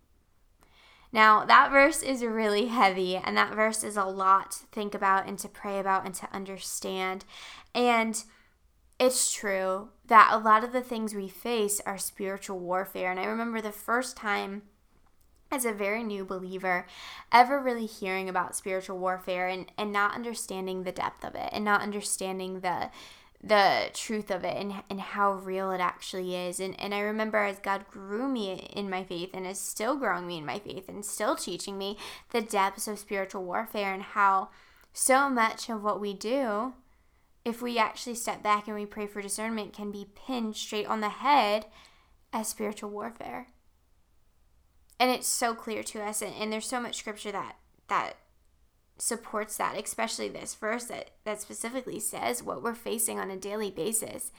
Now, 1.13 1.45
that 1.45 1.71
verse 1.71 2.03
is 2.03 2.25
really 2.25 2.67
heavy, 2.67 3.17
and 3.17 3.37
that 3.37 3.55
verse 3.55 3.85
is 3.85 3.97
a 3.97 4.05
lot 4.05 4.51
to 4.51 4.67
think 4.73 4.95
about 4.95 5.29
and 5.29 5.39
to 5.39 5.49
pray 5.49 5.79
about 5.79 6.05
and 6.05 6.15
to 6.17 6.29
understand. 6.35 7.25
And 7.73 8.25
it's 8.99 9.33
true 9.33 9.91
that 10.07 10.31
a 10.33 10.39
lot 10.39 10.65
of 10.65 10.73
the 10.73 10.81
things 10.81 11.15
we 11.15 11.29
face 11.29 11.81
are 11.87 11.99
spiritual 11.99 12.59
warfare. 12.59 13.13
And 13.13 13.21
I 13.21 13.27
remember 13.27 13.61
the 13.61 13.71
first 13.71 14.17
time 14.17 14.63
as 15.55 15.65
a 15.65 15.73
very 15.73 16.03
new 16.03 16.25
believer 16.25 16.87
ever 17.33 17.61
really 17.61 17.87
hearing 17.87 18.29
about 18.29 18.57
spiritual 18.57 18.99
warfare 18.99 19.47
and, 19.47 19.71
and 19.79 19.93
not 19.93 20.15
understanding 20.15 20.83
the 20.83 20.93
depth 20.93 21.25
of 21.25 21.35
it 21.35 21.49
and 21.53 21.65
not 21.65 21.81
understanding 21.81 22.61
the 22.61 22.91
the 23.47 23.91
truth 23.93 24.31
of 24.31 24.43
it 24.43 24.57
and, 24.57 24.73
and 24.89 24.99
how 24.99 25.35
real 25.35 25.71
it 25.71 25.81
actually 25.81 26.35
is. 26.35 26.59
And, 26.61 26.81
and 26.81 26.95
I 26.95 27.01
remember 27.01 27.37
as 27.39 27.59
God 27.59 27.85
grew 27.91 28.27
me 28.27 28.71
in 28.75 28.89
my 28.89 29.05
faith 29.05 29.31
and 29.35 29.47
is 29.47 29.61
still 29.61 29.97
growing 29.97 30.27
me 30.27 30.39
in 30.39 30.47
my 30.47 30.59
faith 30.59 30.89
and 30.89 31.05
still 31.05 31.37
teaching 31.37 31.77
me 31.77 31.99
the 32.31 32.41
depths 32.41 32.89
of 32.89 32.99
spiritual 32.99 33.45
warfare 33.45 33.93
and 33.93 34.03
how 34.03 34.49
so 34.95 35.29
much 35.29 35.69
of 35.69 35.83
what 35.83 36.01
we 36.01 36.15
do, 36.15 36.73
if 37.45 37.61
we 37.61 37.77
actually 37.77 38.15
step 38.15 38.43
back 38.43 38.67
and 38.67 38.77
we 38.77 38.87
pray 38.87 39.07
for 39.07 39.21
discernment, 39.21 39.75
can 39.75 39.91
be 39.91 40.07
pinned 40.15 40.57
straight 40.57 40.87
on 40.87 41.01
the 41.01 41.11
head 41.11 41.67
as 42.33 42.49
spiritual 42.49 42.89
warfare. 42.89 43.49
And 44.99 45.11
it's 45.11 45.27
so 45.27 45.55
clear 45.55 45.83
to 45.83 46.03
us, 46.03 46.23
and, 46.23 46.35
and 46.35 46.53
there's 46.53 46.67
so 46.67 46.81
much 46.81 46.97
scripture 46.97 47.33
that 47.33 47.57
that 47.89 48.15
supports 48.99 49.57
that, 49.57 49.77
especially 49.77 50.29
this 50.29 50.55
verse 50.55 50.85
that, 50.85 51.11
that 51.25 51.41
specifically 51.41 52.01
says 52.01 52.43
what 52.43 52.63
we're 52.63 52.75
facing 52.75 53.19
on 53.19 53.31
a 53.31 53.37
daily 53.37 53.71
basis. 53.71 54.31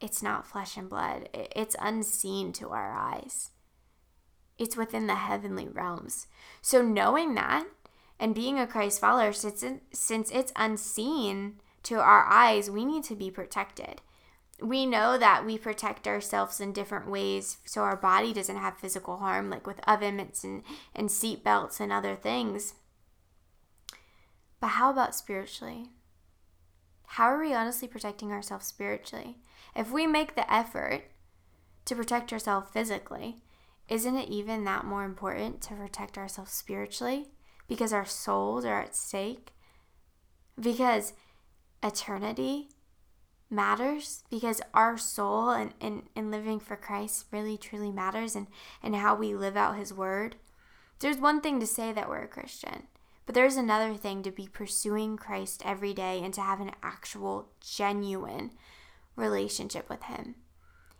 It's 0.00 0.22
not 0.22 0.46
flesh 0.46 0.76
and 0.76 0.88
blood, 0.88 1.28
it's 1.34 1.76
unseen 1.80 2.52
to 2.54 2.70
our 2.70 2.92
eyes. 2.92 3.50
It's 4.58 4.76
within 4.76 5.06
the 5.06 5.16
heavenly 5.16 5.68
realms. 5.68 6.26
So, 6.62 6.80
knowing 6.80 7.34
that 7.34 7.66
and 8.18 8.34
being 8.34 8.58
a 8.58 8.66
Christ 8.66 9.00
follower, 9.00 9.32
since, 9.32 9.64
since 9.92 10.30
it's 10.30 10.52
unseen 10.56 11.60
to 11.82 11.96
our 11.96 12.24
eyes, 12.24 12.70
we 12.70 12.84
need 12.84 13.04
to 13.04 13.14
be 13.14 13.30
protected. 13.30 14.00
We 14.60 14.86
know 14.86 15.18
that 15.18 15.44
we 15.44 15.58
protect 15.58 16.08
ourselves 16.08 16.60
in 16.60 16.72
different 16.72 17.10
ways 17.10 17.58
so 17.66 17.82
our 17.82 17.96
body 17.96 18.32
doesn't 18.32 18.56
have 18.56 18.78
physical 18.78 19.18
harm, 19.18 19.50
like 19.50 19.66
with 19.66 19.86
oven 19.86 20.16
mitts 20.16 20.44
and, 20.44 20.62
and 20.94 21.10
seat 21.10 21.44
belts 21.44 21.78
and 21.78 21.92
other 21.92 22.16
things. 22.16 22.74
But 24.60 24.68
how 24.68 24.90
about 24.90 25.14
spiritually? 25.14 25.90
How 27.06 27.26
are 27.26 27.40
we 27.40 27.52
honestly 27.52 27.86
protecting 27.86 28.32
ourselves 28.32 28.66
spiritually? 28.66 29.38
If 29.74 29.92
we 29.92 30.06
make 30.06 30.34
the 30.34 30.50
effort 30.52 31.02
to 31.84 31.94
protect 31.94 32.32
ourselves 32.32 32.70
physically, 32.72 33.42
isn't 33.88 34.16
it 34.16 34.28
even 34.28 34.64
that 34.64 34.84
more 34.84 35.04
important 35.04 35.60
to 35.62 35.74
protect 35.74 36.18
ourselves 36.18 36.52
spiritually? 36.52 37.28
Because 37.68 37.92
our 37.92 38.06
souls 38.06 38.64
are 38.64 38.82
at 38.82 38.96
stake? 38.96 39.52
Because 40.58 41.12
eternity 41.82 42.70
matters? 43.50 44.24
Because 44.30 44.60
our 44.74 44.98
soul 44.98 45.50
and, 45.50 45.74
and, 45.80 46.04
and 46.14 46.30
living 46.30 46.60
for 46.60 46.76
Christ 46.76 47.26
really 47.30 47.56
truly 47.56 47.92
matters 47.92 48.34
and, 48.34 48.46
and 48.82 48.96
how 48.96 49.14
we 49.14 49.34
live 49.34 49.56
out 49.56 49.76
His 49.76 49.92
word? 49.92 50.36
There's 51.00 51.18
one 51.18 51.40
thing 51.40 51.60
to 51.60 51.66
say 51.66 51.92
that 51.92 52.08
we're 52.08 52.22
a 52.22 52.28
Christian. 52.28 52.88
But 53.26 53.34
there's 53.34 53.56
another 53.56 53.94
thing 53.94 54.22
to 54.22 54.30
be 54.30 54.46
pursuing 54.46 55.16
Christ 55.16 55.62
every 55.64 55.92
day 55.92 56.22
and 56.22 56.32
to 56.34 56.40
have 56.40 56.60
an 56.60 56.70
actual, 56.82 57.48
genuine 57.60 58.52
relationship 59.16 59.90
with 59.90 60.04
Him. 60.04 60.36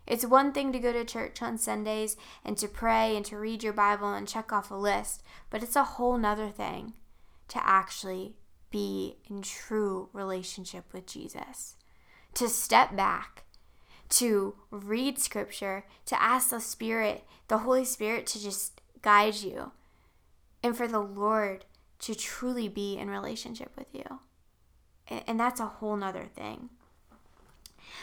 It's 0.07 0.27
one 0.27 0.53
thing 0.53 0.73
to 0.73 0.79
go 0.79 0.93
to 0.93 1.05
church 1.05 1.41
on 1.43 1.59
Sundays 1.59 2.17
and 2.45 2.57
to 2.59 2.69
pray 2.69 3.17
and 3.17 3.25
to 3.27 3.39
read 3.39 3.63
your 3.63 3.73
Bible 3.73 4.13
and 4.13 4.29
check 4.29 4.53
off 4.53 4.71
a 4.71 4.75
list, 4.75 5.23
but 5.51 5.63
it's 5.63 5.77
a 5.77 5.85
whole 5.85 6.17
nother 6.17 6.49
thing 6.49 6.95
to 7.49 7.65
actually 7.65 8.37
be 8.71 9.17
in 9.29 9.43
true 9.43 10.09
relationship 10.13 10.93
with 10.93 11.07
Jesus. 11.07 11.77
To 12.37 12.49
step 12.49 12.95
back, 12.95 13.45
to 14.11 14.55
read 14.71 15.19
scripture, 15.19 15.85
to 16.05 16.23
ask 16.23 16.51
the 16.51 16.61
Spirit, 16.61 17.25
the 17.49 17.59
Holy 17.59 17.85
Spirit 17.85 18.27
to 18.29 18.43
just 18.43 18.81
guide 19.01 19.37
you, 19.37 19.73
and 20.63 20.77
for 20.77 20.87
the 20.87 21.01
Lord 21.01 21.65
to 22.01 22.15
truly 22.15 22.69
be 22.69 22.99
in 22.99 23.09
relationship 23.09 23.73
with 23.77 23.87
you. 23.95 24.21
And 25.09 25.41
that's 25.41 25.61
a 25.61 25.67
whole 25.67 25.97
nother 25.97 26.27
thing. 26.35 26.69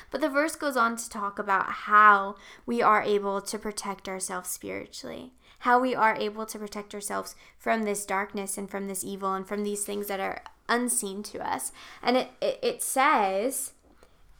But 0.10 0.22
the 0.22 0.30
verse 0.30 0.56
goes 0.56 0.78
on 0.78 0.96
to 0.98 1.10
talk 1.10 1.38
about 1.38 1.70
how 1.70 2.36
we 2.66 2.82
are 2.82 3.04
able 3.04 3.42
to 3.42 3.60
protect 3.60 4.10
ourselves 4.10 4.50
spiritually, 4.50 5.34
how 5.60 5.80
we 5.80 5.94
are 5.94 6.16
able 6.16 6.46
to 6.48 6.58
protect 6.58 6.96
ourselves 6.96 7.36
from 7.60 7.84
this 7.84 8.06
darkness 8.06 8.58
and 8.58 8.70
from 8.70 8.88
this 8.88 9.04
evil 9.04 9.34
and 9.34 9.48
from 9.48 9.64
these 9.64 9.86
things 9.86 10.08
that 10.08 10.20
are 10.20 10.44
unseen 10.68 11.22
to 11.24 11.48
us. 11.48 11.72
And 12.02 12.18
it, 12.18 12.32
it, 12.42 12.60
it 12.64 12.82
says 12.82 13.74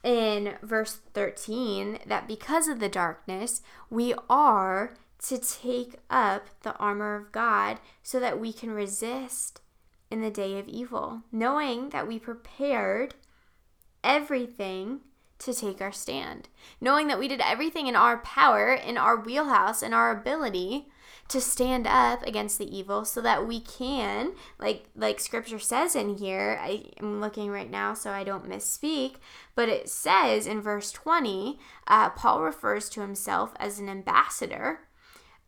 in 0.04 0.56
verse 0.62 1.00
13 1.14 2.00
that 2.06 2.28
because 2.28 2.68
of 2.68 2.80
the 2.80 2.90
darkness, 2.90 3.62
we 3.90 4.14
are 4.30 4.96
to 5.28 5.38
take 5.38 5.96
up 6.10 6.50
the 6.64 6.76
armor 6.76 7.16
of 7.16 7.32
God 7.32 7.80
so 8.04 8.20
that 8.20 8.40
we 8.40 8.52
can 8.52 8.72
resist 8.72 9.62
in 10.12 10.22
the 10.22 10.30
day 10.30 10.60
of 10.60 10.68
evil, 10.68 11.24
knowing 11.32 11.90
that 11.90 12.08
we 12.08 12.20
prepared 12.20 13.16
everything 14.04 15.00
to 15.40 15.54
take 15.54 15.82
our 15.82 15.92
stand, 15.92 16.50
knowing 16.80 17.08
that 17.08 17.20
we 17.20 17.28
did 17.28 17.42
everything 17.42 17.88
in 17.88 17.96
our 17.96 18.18
power, 18.18 18.74
in 18.74 18.98
our 18.98 19.20
wheelhouse, 19.20 19.82
in 19.82 19.94
our 19.94 20.12
ability 20.12 20.88
to 21.30 21.40
stand 21.42 21.88
up 21.88 22.22
against 22.24 22.58
the 22.58 22.78
evil 22.78 23.06
so 23.06 23.22
that 23.22 23.48
we 23.48 23.60
can 23.60 24.34
like 24.60 24.86
like 24.96 25.20
scripture 25.20 25.58
says 25.58 25.96
in 25.96 26.18
here 26.18 26.60
I 26.62 26.92
am 27.02 27.22
looking 27.22 27.50
right 27.50 27.70
now 27.70 27.94
so 27.94 28.12
I 28.12 28.24
don't 28.24 28.48
misspeak 28.48 29.16
but 29.56 29.70
it 29.70 29.90
says 29.90 30.46
in 30.46 30.62
verse 30.62 30.92
20 30.92 31.58
uh, 31.88 32.10
Paul 32.12 32.42
refers 32.42 32.90
to 32.90 33.02
himself 33.02 33.54
as 33.60 33.80
an 33.80 33.90
ambassador. 33.90 34.82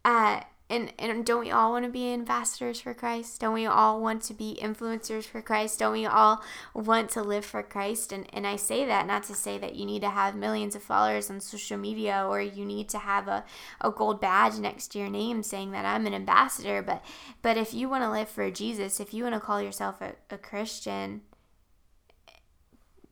Uh, 0.03 0.41
and, 0.67 0.91
and 0.97 1.23
don't 1.23 1.41
we 1.41 1.51
all 1.51 1.71
want 1.71 1.85
to 1.85 1.91
be 1.91 2.11
ambassadors 2.11 2.81
for 2.81 2.95
Christ? 2.95 3.39
Don't 3.39 3.53
we 3.53 3.67
all 3.67 4.01
want 4.01 4.23
to 4.23 4.33
be 4.33 4.57
influencers 4.59 5.25
for 5.25 5.39
Christ? 5.39 5.77
Don't 5.77 5.93
we 5.93 6.07
all 6.07 6.43
want 6.73 7.11
to 7.11 7.21
live 7.21 7.45
for 7.45 7.61
Christ? 7.61 8.11
And, 8.11 8.25
and 8.33 8.47
I 8.47 8.55
say 8.55 8.83
that 8.85 9.05
not 9.05 9.23
to 9.25 9.35
say 9.35 9.59
that 9.59 9.75
you 9.75 9.85
need 9.85 10.01
to 10.01 10.09
have 10.09 10.35
millions 10.35 10.75
of 10.75 10.81
followers 10.81 11.29
on 11.29 11.39
social 11.39 11.77
media 11.77 12.25
or 12.27 12.41
you 12.41 12.65
need 12.65 12.89
to 12.89 12.97
have 12.97 13.27
a, 13.27 13.45
a 13.79 13.91
gold 13.91 14.19
badge 14.19 14.57
next 14.57 14.87
to 14.89 14.99
your 14.99 15.09
name 15.09 15.43
saying 15.43 15.69
that 15.71 15.85
I'm 15.85 16.07
an 16.07 16.15
ambassador. 16.15 16.81
But, 16.81 17.05
but 17.43 17.57
if 17.57 17.75
you 17.75 17.87
want 17.87 18.03
to 18.03 18.09
live 18.09 18.29
for 18.29 18.49
Jesus, 18.49 18.99
if 18.99 19.13
you 19.13 19.21
want 19.21 19.35
to 19.35 19.41
call 19.41 19.61
yourself 19.61 20.01
a, 20.01 20.13
a 20.31 20.37
Christian, 20.39 21.21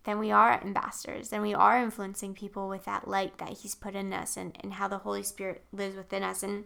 then 0.05 0.17
we 0.17 0.31
are 0.31 0.59
ambassadors. 0.59 1.29
Then 1.29 1.43
we 1.43 1.53
are 1.53 1.81
influencing 1.81 2.33
people 2.33 2.67
with 2.67 2.85
that 2.85 3.07
light 3.07 3.37
that 3.37 3.59
He's 3.59 3.75
put 3.75 3.95
in 3.95 4.11
us 4.11 4.37
and, 4.37 4.57
and 4.61 4.73
how 4.73 4.87
the 4.87 4.97
Holy 4.97 5.23
Spirit 5.23 5.63
lives 5.71 5.95
within 5.95 6.23
us. 6.23 6.41
And 6.41 6.65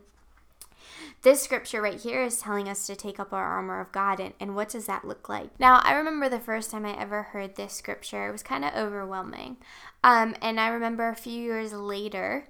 this 1.22 1.42
scripture 1.42 1.82
right 1.82 2.00
here 2.00 2.24
is 2.24 2.40
telling 2.40 2.70
us 2.70 2.88
to 2.88 2.96
take 2.96 3.20
up 3.20 3.34
our 3.34 3.46
armor 3.46 3.80
of 3.80 3.92
God, 3.92 4.20
and, 4.20 4.34
and 4.40 4.56
what 4.56 4.70
does 4.70 4.86
that 4.88 5.06
look 5.06 5.30
like? 5.30 5.60
Now, 5.60 5.82
I 5.84 5.94
remember 5.94 6.30
the 6.30 6.40
first 6.40 6.72
time 6.72 6.86
I 6.86 7.00
ever 7.00 7.24
heard 7.24 7.56
this 7.56 7.74
scripture, 7.74 8.28
it 8.28 8.32
was 8.32 8.44
kind 8.44 8.64
of 8.66 8.74
overwhelming. 8.76 9.58
Um, 10.04 10.36
and 10.42 10.60
I 10.60 10.70
remember 10.70 11.10
a 11.10 11.16
few 11.16 11.40
years 11.40 11.74
later, 11.74 12.48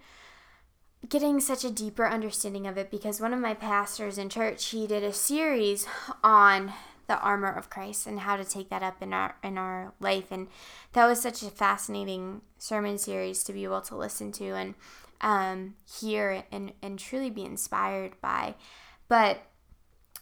getting 1.08 1.40
such 1.40 1.64
a 1.64 1.72
deeper 1.72 2.08
understanding 2.08 2.68
of 2.68 2.78
it 2.78 2.92
because 2.92 3.22
one 3.22 3.34
of 3.34 3.40
my 3.40 3.54
pastors 3.54 4.18
in 4.18 4.30
church 4.30 4.66
he 4.68 4.88
did 4.88 5.04
a 5.04 5.14
series 5.14 5.88
on 6.24 6.74
the 7.08 7.20
armor 7.20 7.52
of 7.52 7.70
Christ 7.70 8.06
and 8.08 8.22
how 8.22 8.36
to 8.36 8.44
take 8.44 8.70
that 8.70 8.84
up 8.84 9.02
in 9.02 9.14
our 9.14 9.36
in 9.44 9.58
our 9.58 9.94
life 10.00 10.32
and 10.32 10.48
that 10.94 11.06
was 11.08 11.22
such 11.22 11.42
a 11.42 11.50
fascinating 11.50 12.42
sermon 12.58 12.98
series 12.98 13.44
to 13.46 13.54
be 13.54 13.64
able 13.64 13.82
to 13.82 13.96
listen 13.96 14.32
to 14.34 14.46
and 14.50 14.76
um, 15.22 15.76
hear 16.00 16.44
and, 16.52 16.74
and 16.82 17.00
truly 17.00 17.30
be 17.30 17.46
inspired 17.46 18.20
by. 18.22 18.56
But 19.08 19.42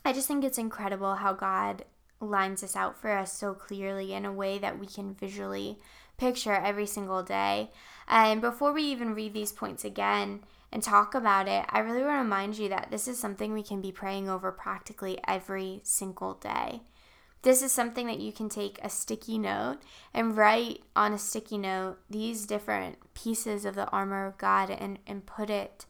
I 0.03 0.13
just 0.13 0.27
think 0.27 0.43
it's 0.43 0.57
incredible 0.57 1.15
how 1.15 1.33
God 1.33 1.85
lines 2.21 2.61
this 2.61 2.75
out 2.75 2.99
for 2.99 3.11
us 3.11 3.33
so 3.33 3.53
clearly 3.53 4.13
in 4.13 4.25
a 4.25 4.33
way 4.33 4.57
that 4.57 4.79
we 4.79 4.87
can 4.87 5.13
visually 5.13 5.79
picture 6.17 6.53
every 6.53 6.85
single 6.85 7.23
day. 7.23 7.71
And 8.07 8.41
before 8.41 8.71
we 8.71 8.83
even 8.83 9.15
read 9.15 9.33
these 9.33 9.51
points 9.51 9.83
again 9.83 10.41
and 10.71 10.81
talk 10.81 11.15
about 11.15 11.47
it, 11.47 11.65
I 11.69 11.79
really 11.79 12.01
want 12.01 12.13
to 12.13 12.23
remind 12.23 12.57
you 12.57 12.69
that 12.69 12.89
this 12.91 13.07
is 13.07 13.19
something 13.19 13.53
we 13.53 13.63
can 13.63 13.81
be 13.81 13.91
praying 13.91 14.29
over 14.29 14.51
practically 14.51 15.19
every 15.27 15.81
single 15.83 16.35
day. 16.35 16.81
This 17.45 17.61
is 17.61 17.71
something 17.71 18.07
that 18.07 18.19
you 18.19 18.31
can 18.31 18.49
take 18.49 18.79
a 18.81 18.89
sticky 18.89 19.37
note 19.37 19.77
and 20.15 20.35
write 20.35 20.81
on 20.95 21.13
a 21.13 21.19
sticky 21.19 21.59
note 21.59 21.97
these 22.09 22.47
different 22.47 22.97
pieces 23.13 23.65
of 23.65 23.75
the 23.75 23.87
armor 23.89 24.25
of 24.25 24.39
God 24.39 24.71
and, 24.71 24.97
and 25.05 25.27
put 25.27 25.51
it 25.51 25.85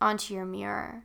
onto 0.00 0.32
your 0.32 0.46
mirror. 0.46 1.04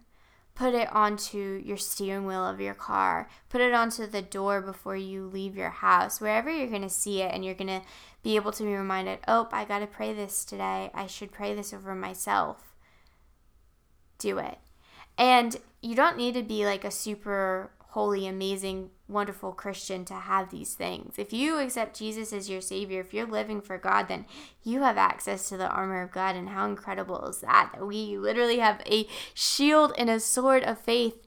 Put 0.55 0.75
it 0.75 0.89
onto 0.96 1.62
your 1.62 1.75
steering 1.75 2.25
wheel 2.25 2.48
of 2.48 2.62
your 2.62 2.74
car. 2.74 3.27
Put 3.50 3.60
it 3.60 3.74
onto 3.74 4.08
the 4.08 4.22
door 4.22 4.62
before 4.62 4.96
you 4.96 5.25
leave 5.25 5.58
your 5.58 5.72
house, 5.72 6.22
wherever 6.22 6.50
you're 6.50 6.70
going 6.70 6.82
to 6.82 6.89
see 6.89 7.22
it, 7.22 7.34
and 7.34 7.44
you're 7.44 7.53
going 7.53 7.82
to 7.82 7.86
be 8.24 8.38
able 8.38 8.53
to 8.53 8.63
be 8.63 8.74
reminded, 8.74 9.20
oh, 9.27 9.50
I 9.51 9.65
got 9.65 9.79
to 9.79 9.88
pray 9.88 10.13
this 10.13 10.46
today. 10.46 10.89
I 10.94 11.05
should 11.08 11.34
pray 11.34 11.53
this 11.53 11.74
over 11.74 11.94
myself. 11.94 12.74
Do 14.20 14.38
it. 14.38 14.58
And 15.17 15.58
you 15.82 15.96
don't 15.96 16.15
need 16.15 16.36
to 16.36 16.44
be 16.44 16.65
like 16.65 16.86
a 16.86 16.91
super 16.91 17.72
holy, 17.96 18.28
amazing, 18.28 18.90
wonderful 19.08 19.54
Christian 19.54 20.04
to 20.04 20.14
have 20.14 20.50
these 20.50 20.74
things. 20.74 21.16
If 21.18 21.32
you 21.32 21.60
accept 21.60 21.98
Jesus 21.98 22.34
as 22.34 22.50
your 22.50 22.60
Savior, 22.60 23.00
if 23.00 23.14
you're 23.14 23.25
living 23.25 23.62
for 23.62 23.78
God, 23.78 24.10
then 24.10 24.25
you 24.64 24.82
have 24.82 24.98
access 24.98 25.48
to 25.48 25.56
the 25.56 25.70
armor 25.70 26.02
of 26.02 26.12
God. 26.12 26.36
And 26.36 26.50
how 26.50 26.66
incredible 26.66 27.25
is 27.25 27.40
that? 27.40 27.75
We 27.80 28.18
literally 28.18 28.60
have 28.60 28.82
a 28.86 29.08
shield 29.34 29.94
and 29.98 30.10
a 30.10 30.20
sword 30.20 30.66
of 30.66 30.78
faith 30.78 31.25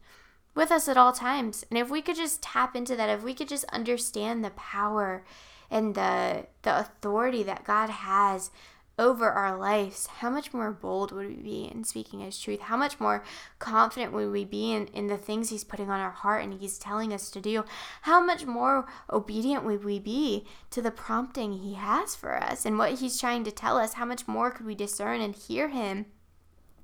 with 0.55 0.71
us 0.71 0.89
at 0.89 0.99
all 0.99 1.13
times. 1.13 1.65
And 1.71 1.79
if 1.79 1.89
we 1.89 2.03
could 2.03 2.17
just 2.17 2.43
tap 2.43 2.77
into 2.77 2.95
that, 2.97 3.09
if 3.09 3.23
we 3.23 3.33
could 3.33 3.49
just 3.49 3.65
understand 3.73 4.45
the 4.45 4.51
power 4.51 5.25
and 5.71 5.95
the 5.95 6.49
the 6.63 6.81
authority 6.81 7.43
that 7.45 7.65
God 7.65 7.89
has 7.89 8.51
over 8.99 9.31
our 9.31 9.57
lives, 9.57 10.07
how 10.07 10.28
much 10.28 10.52
more 10.52 10.73
bold 10.73 11.12
would 11.12 11.28
we 11.28 11.35
be 11.35 11.71
in 11.73 11.85
speaking 11.85 12.21
His 12.21 12.38
truth? 12.38 12.62
How 12.62 12.76
much 12.76 12.99
more 12.99 13.23
confident 13.59 14.12
would 14.12 14.31
we 14.31 14.45
be 14.45 14.73
in, 14.73 14.87
in 14.88 15.07
the 15.07 15.17
things 15.17 15.50
He's 15.50 15.64
putting 15.64 15.88
on 15.88 16.00
our 16.00 16.11
heart 16.11 16.43
and 16.43 16.55
He's 16.55 16.78
telling 16.78 17.12
us 17.12 17.31
to 17.31 17.40
do? 17.40 17.64
How 18.02 18.21
much 18.21 18.45
more 18.45 18.87
obedient 19.11 19.64
would 19.64 19.85
we 19.85 20.00
be 20.00 20.47
to 20.71 20.83
the 20.83 20.90
prompting 20.90 21.52
He 21.52 21.75
has 21.75 22.17
for 22.17 22.43
us 22.43 22.67
and 22.67 22.76
what 22.76 22.95
He's 22.95 23.21
trying 23.21 23.45
to 23.45 23.52
tell 23.52 23.78
us? 23.78 23.95
How 23.95 24.05
much 24.05 24.26
more 24.26 24.50
could 24.50 24.67
we 24.67 24.75
discern 24.75 25.21
and 25.21 25.35
hear 25.35 25.69
Him 25.69 26.07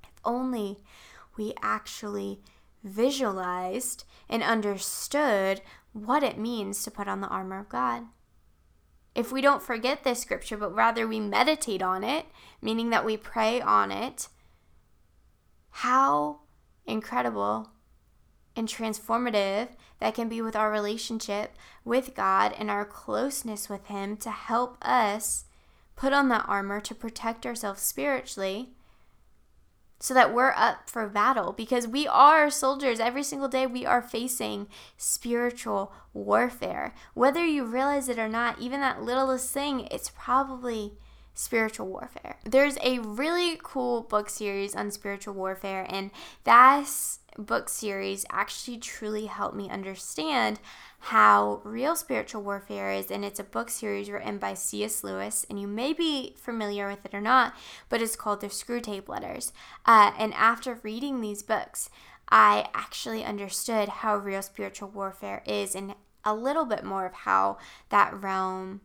if 0.03 0.09
only 0.23 0.77
we 1.37 1.53
actually 1.61 2.39
visualized 2.83 4.05
and 4.29 4.41
understood 4.41 5.61
what 5.91 6.23
it 6.23 6.37
means 6.37 6.83
to 6.83 6.91
put 6.91 7.07
on 7.07 7.21
the 7.21 7.27
armor 7.27 7.59
of 7.59 7.69
God? 7.69 8.03
If 9.15 9.31
we 9.31 9.41
don't 9.41 9.63
forget 9.63 10.03
this 10.03 10.21
scripture, 10.21 10.57
but 10.57 10.75
rather 10.75 11.07
we 11.07 11.19
meditate 11.21 11.81
on 11.81 12.03
it, 12.03 12.25
meaning 12.61 12.89
that 12.89 13.05
we 13.05 13.15
pray 13.15 13.61
on 13.61 13.91
it, 13.91 14.27
how 15.71 16.41
incredible 16.85 17.69
and 18.55 18.67
transformative 18.67 19.69
that 19.99 20.13
can 20.13 20.29
be 20.29 20.41
with 20.41 20.55
our 20.55 20.71
relationship 20.71 21.55
with 21.83 22.13
God 22.13 22.53
and 22.57 22.69
our 22.69 22.85
closeness 22.85 23.69
with 23.69 23.87
Him 23.87 24.17
to 24.17 24.31
help 24.31 24.77
us 24.81 25.45
put 25.95 26.13
on 26.13 26.27
that 26.29 26.45
armor 26.47 26.81
to 26.81 26.93
protect 26.93 27.45
ourselves 27.45 27.81
spiritually 27.81 28.74
so 29.99 30.13
that 30.13 30.33
we're 30.33 30.53
up 30.55 30.89
for 30.89 31.07
battle 31.07 31.53
because 31.53 31.87
we 31.87 32.07
are 32.07 32.49
soldiers. 32.49 32.99
Every 32.99 33.23
single 33.23 33.47
day 33.47 33.65
we 33.65 33.85
are 33.85 34.01
facing 34.01 34.67
spiritual 34.97 35.93
warfare. 36.13 36.93
Whether 37.13 37.45
you 37.45 37.65
realize 37.65 38.09
it 38.09 38.19
or 38.19 38.29
not, 38.29 38.59
even 38.59 38.81
that 38.81 39.01
littlest 39.01 39.51
thing, 39.51 39.87
it's 39.91 40.11
probably 40.15 40.93
spiritual 41.33 41.87
warfare. 41.87 42.37
There's 42.45 42.77
a 42.81 42.99
really 42.99 43.59
cool 43.61 44.01
book 44.01 44.29
series 44.29 44.75
on 44.75 44.91
spiritual 44.91 45.33
warfare, 45.33 45.85
and 45.89 46.11
that 46.45 46.85
book 47.37 47.67
series 47.69 48.25
actually 48.31 48.77
truly 48.77 49.25
helped 49.25 49.55
me 49.55 49.69
understand 49.69 50.59
how 51.05 51.61
real 51.63 51.95
spiritual 51.95 52.41
warfare 52.41 52.91
is. 52.91 53.11
And 53.11 53.23
it's 53.23 53.39
a 53.39 53.43
book 53.43 53.69
series 53.69 54.09
written 54.09 54.39
by 54.39 54.55
C.S. 54.55 55.03
Lewis, 55.03 55.45
and 55.47 55.61
you 55.61 55.67
may 55.67 55.93
be 55.93 56.33
familiar 56.35 56.87
with 56.89 57.05
it 57.05 57.13
or 57.13 57.21
not, 57.21 57.53
but 57.89 58.01
it's 58.01 58.15
called 58.15 58.41
The 58.41 58.47
Screwtape 58.47 59.07
Letters. 59.07 59.53
Uh, 59.85 60.13
and 60.17 60.33
after 60.33 60.79
reading 60.81 61.21
these 61.21 61.43
books, 61.43 61.91
I 62.29 62.69
actually 62.73 63.23
understood 63.23 63.87
how 63.87 64.17
real 64.17 64.41
spiritual 64.41 64.89
warfare 64.89 65.43
is 65.45 65.75
and 65.75 65.93
a 66.23 66.33
little 66.33 66.65
bit 66.65 66.83
more 66.83 67.05
of 67.05 67.13
how 67.13 67.59
that 67.89 68.19
realm 68.19 68.81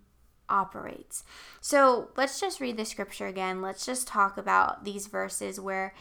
operates. 0.50 1.24
So 1.62 2.10
let's 2.18 2.38
just 2.38 2.60
read 2.60 2.76
the 2.76 2.84
scripture 2.84 3.28
again. 3.28 3.62
Let's 3.62 3.86
just 3.86 4.06
talk 4.06 4.36
about 4.36 4.84
these 4.84 5.06
verses 5.06 5.58
where 5.58 5.94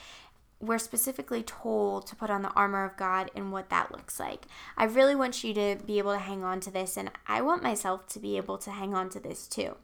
we're 0.61 0.77
specifically 0.77 1.41
told 1.41 2.05
to 2.07 2.15
put 2.15 2.29
on 2.29 2.41
the 2.41 2.51
armor 2.51 2.83
of 2.83 2.97
God 2.97 3.31
and 3.33 3.51
what 3.51 3.69
that 3.69 3.91
looks 3.91 4.19
like. 4.19 4.45
I 4.75 4.83
really 4.83 5.15
want 5.15 5.43
you 5.43 5.53
to 5.53 5.77
be 5.85 5.99
able 5.99 6.11
to 6.11 6.19
hang 6.19 6.43
on 6.43 6.59
to 6.61 6.71
this, 6.71 6.97
and 6.97 7.11
I 7.27 7.41
want 7.41 7.63
myself 7.63 8.07
to 8.07 8.19
be 8.19 8.35
able 8.35 8.57
to 8.59 8.71
hang 8.71 8.93
on 8.93 9.09
to 9.11 9.19
this 9.19 9.47
too. 9.47 9.77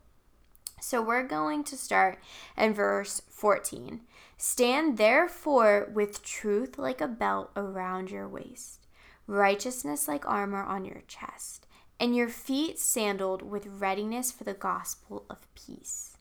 So 0.81 1.01
we're 1.01 1.23
going 1.23 1.63
to 1.65 1.77
start 1.77 2.19
in 2.57 2.73
verse 2.73 3.21
14. 3.29 4.01
Stand 4.37 4.97
therefore 4.97 5.89
with 5.93 6.21
truth 6.21 6.77
like 6.77 6.99
a 6.99 7.07
belt 7.07 7.51
around 7.55 8.11
your 8.11 8.27
waist, 8.27 8.85
righteousness 9.27 10.09
like 10.09 10.27
armor 10.27 10.61
on 10.61 10.83
your 10.83 11.03
chest, 11.07 11.65
and 12.01 12.13
your 12.13 12.27
feet 12.27 12.77
sandaled 12.77 13.41
with 13.41 13.65
readiness 13.65 14.33
for 14.33 14.43
the 14.43 14.53
gospel 14.53 15.25
of 15.29 15.47
peace. 15.55 16.17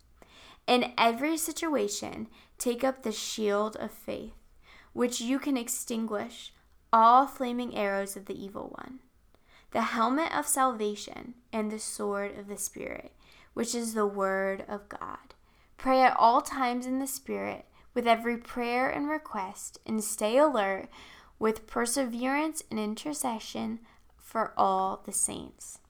In 0.68 0.92
every 0.96 1.36
situation, 1.36 2.28
take 2.56 2.84
up 2.84 3.02
the 3.02 3.12
shield 3.12 3.76
of 3.76 3.90
faith 3.90 4.43
which 4.94 5.20
you 5.20 5.38
can 5.38 5.58
extinguish 5.58 6.52
all 6.92 7.26
flaming 7.26 7.76
arrows 7.76 8.16
of 8.16 8.24
the 8.24 8.42
evil 8.42 8.72
one, 8.78 9.00
the 9.72 9.82
helmet 9.82 10.32
of 10.32 10.46
salvation, 10.46 11.34
and 11.52 11.70
the 11.70 11.78
sword 11.78 12.38
of 12.38 12.46
the 12.46 12.56
Spirit, 12.56 13.12
which 13.52 13.74
is 13.74 13.92
the 13.92 14.06
Word 14.06 14.64
of 14.68 14.88
God. 14.88 15.34
Pray 15.76 16.00
at 16.00 16.16
all 16.16 16.40
times 16.40 16.86
in 16.86 17.00
the 17.00 17.06
Spirit, 17.06 17.66
with 17.92 18.06
every 18.06 18.36
prayer 18.36 18.88
and 18.88 19.08
request, 19.08 19.78
and 19.84 20.02
stay 20.02 20.38
alert 20.38 20.88
with 21.38 21.66
perseverance 21.66 22.62
and 22.70 22.78
intercession 22.78 23.80
for 24.16 24.52
all 24.56 25.02
the 25.04 25.12
saints. 25.12 25.80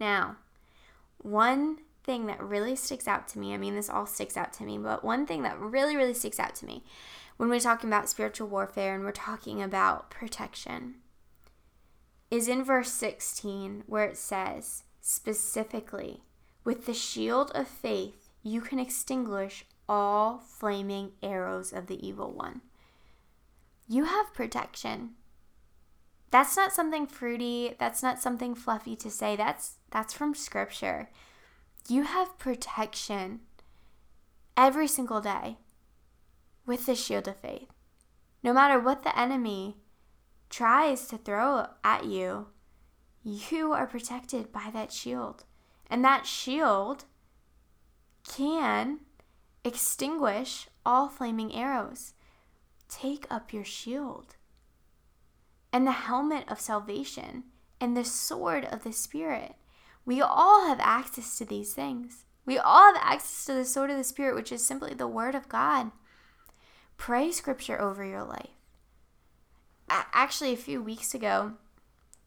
Now, 0.00 0.36
one 1.18 1.78
thing 2.02 2.26
that 2.26 2.42
really 2.42 2.74
sticks 2.74 3.06
out 3.06 3.28
to 3.28 3.38
me, 3.38 3.54
I 3.54 3.56
mean, 3.56 3.74
this 3.76 3.90
all 3.90 4.06
sticks 4.06 4.36
out 4.36 4.52
to 4.54 4.64
me, 4.64 4.78
but 4.78 5.04
one 5.04 5.26
thing 5.26 5.42
that 5.42 5.58
really, 5.58 5.96
really 5.96 6.14
sticks 6.14 6.40
out 6.40 6.54
to 6.56 6.66
me 6.66 6.82
when 7.40 7.48
we're 7.48 7.58
talking 7.58 7.88
about 7.88 8.06
spiritual 8.06 8.46
warfare 8.48 8.94
and 8.94 9.02
we're 9.02 9.12
talking 9.12 9.62
about 9.62 10.10
protection 10.10 10.96
is 12.30 12.48
in 12.48 12.62
verse 12.62 12.92
16 12.92 13.84
where 13.86 14.04
it 14.04 14.18
says 14.18 14.82
specifically, 15.00 16.20
with 16.64 16.84
the 16.84 16.92
shield 16.92 17.50
of 17.54 17.66
faith, 17.66 18.28
you 18.42 18.60
can 18.60 18.78
extinguish 18.78 19.64
all 19.88 20.42
flaming 20.46 21.12
arrows 21.22 21.72
of 21.72 21.86
the 21.86 22.06
evil 22.06 22.30
one. 22.30 22.60
You 23.88 24.04
have 24.04 24.34
protection. 24.34 25.12
That's 26.30 26.58
not 26.58 26.74
something 26.74 27.06
fruity, 27.06 27.74
that's 27.78 28.02
not 28.02 28.20
something 28.20 28.54
fluffy 28.54 28.96
to 28.96 29.10
say. 29.10 29.34
That's 29.34 29.76
that's 29.90 30.12
from 30.12 30.34
scripture. 30.34 31.08
You 31.88 32.02
have 32.02 32.38
protection 32.38 33.40
every 34.58 34.86
single 34.86 35.22
day 35.22 35.56
with 36.70 36.86
the 36.86 36.94
shield 36.94 37.26
of 37.26 37.36
faith. 37.36 37.66
No 38.44 38.52
matter 38.52 38.78
what 38.78 39.02
the 39.02 39.18
enemy 39.18 39.78
tries 40.48 41.08
to 41.08 41.18
throw 41.18 41.66
at 41.82 42.04
you, 42.04 42.46
you 43.24 43.72
are 43.72 43.88
protected 43.88 44.52
by 44.52 44.70
that 44.72 44.92
shield. 44.92 45.42
And 45.90 46.04
that 46.04 46.26
shield 46.26 47.06
can 48.22 49.00
extinguish 49.64 50.68
all 50.86 51.08
flaming 51.08 51.52
arrows. 51.52 52.14
Take 52.88 53.26
up 53.28 53.52
your 53.52 53.64
shield 53.64 54.36
and 55.72 55.84
the 55.84 56.06
helmet 56.06 56.44
of 56.46 56.60
salvation 56.60 57.42
and 57.80 57.96
the 57.96 58.04
sword 58.04 58.64
of 58.64 58.84
the 58.84 58.92
Spirit. 58.92 59.56
We 60.04 60.20
all 60.20 60.68
have 60.68 60.78
access 60.78 61.36
to 61.38 61.44
these 61.44 61.74
things. 61.74 62.26
We 62.46 62.58
all 62.58 62.94
have 62.94 63.02
access 63.02 63.44
to 63.46 63.54
the 63.54 63.64
sword 63.64 63.90
of 63.90 63.96
the 63.96 64.04
Spirit, 64.04 64.36
which 64.36 64.52
is 64.52 64.64
simply 64.64 64.94
the 64.94 65.08
Word 65.08 65.34
of 65.34 65.48
God. 65.48 65.90
Pray 67.00 67.32
scripture 67.32 67.80
over 67.80 68.04
your 68.04 68.24
life. 68.24 68.50
Actually, 69.88 70.52
a 70.52 70.56
few 70.58 70.82
weeks 70.82 71.14
ago, 71.14 71.52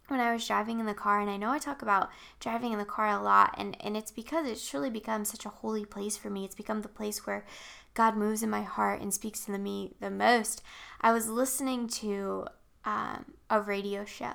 when 0.07 0.19
I 0.19 0.33
was 0.33 0.47
driving 0.47 0.79
in 0.79 0.87
the 0.87 0.95
car, 0.95 1.21
and 1.21 1.29
I 1.29 1.37
know 1.37 1.51
I 1.51 1.59
talk 1.59 1.83
about 1.83 2.09
driving 2.39 2.71
in 2.71 2.79
the 2.79 2.83
car 2.83 3.07
a 3.07 3.21
lot, 3.21 3.53
and, 3.55 3.77
and 3.81 3.95
it's 3.95 4.09
because 4.09 4.47
it's 4.47 4.67
truly 4.67 4.89
become 4.89 5.25
such 5.25 5.45
a 5.45 5.49
holy 5.49 5.85
place 5.85 6.17
for 6.17 6.31
me. 6.31 6.43
It's 6.43 6.55
become 6.55 6.81
the 6.81 6.87
place 6.87 7.27
where 7.27 7.45
God 7.93 8.17
moves 8.17 8.41
in 8.41 8.49
my 8.49 8.63
heart 8.63 8.99
and 8.99 9.13
speaks 9.13 9.45
to 9.45 9.55
me 9.59 9.93
the 9.99 10.09
most. 10.09 10.63
I 10.99 11.13
was 11.13 11.29
listening 11.29 11.87
to 11.89 12.47
um, 12.83 13.25
a 13.51 13.61
radio 13.61 14.05
show, 14.05 14.33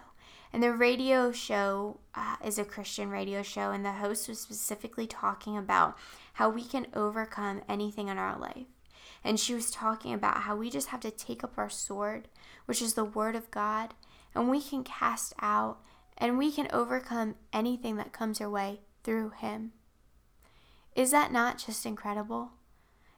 and 0.52 0.62
the 0.62 0.72
radio 0.72 1.32
show 1.32 1.98
uh, 2.14 2.36
is 2.44 2.60
a 2.60 2.64
Christian 2.64 3.10
radio 3.10 3.42
show, 3.42 3.72
and 3.72 3.84
the 3.84 3.94
host 3.94 4.28
was 4.28 4.38
specifically 4.38 5.08
talking 5.08 5.58
about 5.58 5.98
how 6.34 6.48
we 6.48 6.62
can 6.62 6.86
overcome 6.94 7.62
anything 7.68 8.06
in 8.06 8.18
our 8.18 8.38
life. 8.38 8.66
And 9.28 9.38
she 9.38 9.52
was 9.52 9.70
talking 9.70 10.14
about 10.14 10.44
how 10.44 10.56
we 10.56 10.70
just 10.70 10.88
have 10.88 11.00
to 11.00 11.10
take 11.10 11.44
up 11.44 11.58
our 11.58 11.68
sword, 11.68 12.28
which 12.64 12.80
is 12.80 12.94
the 12.94 13.04
word 13.04 13.36
of 13.36 13.50
God, 13.50 13.92
and 14.34 14.48
we 14.48 14.62
can 14.62 14.82
cast 14.82 15.34
out 15.42 15.80
and 16.16 16.38
we 16.38 16.50
can 16.50 16.66
overcome 16.72 17.34
anything 17.52 17.96
that 17.96 18.14
comes 18.14 18.40
our 18.40 18.48
way 18.48 18.80
through 19.04 19.32
Him. 19.36 19.72
Is 20.96 21.10
that 21.10 21.30
not 21.30 21.58
just 21.58 21.84
incredible? 21.84 22.52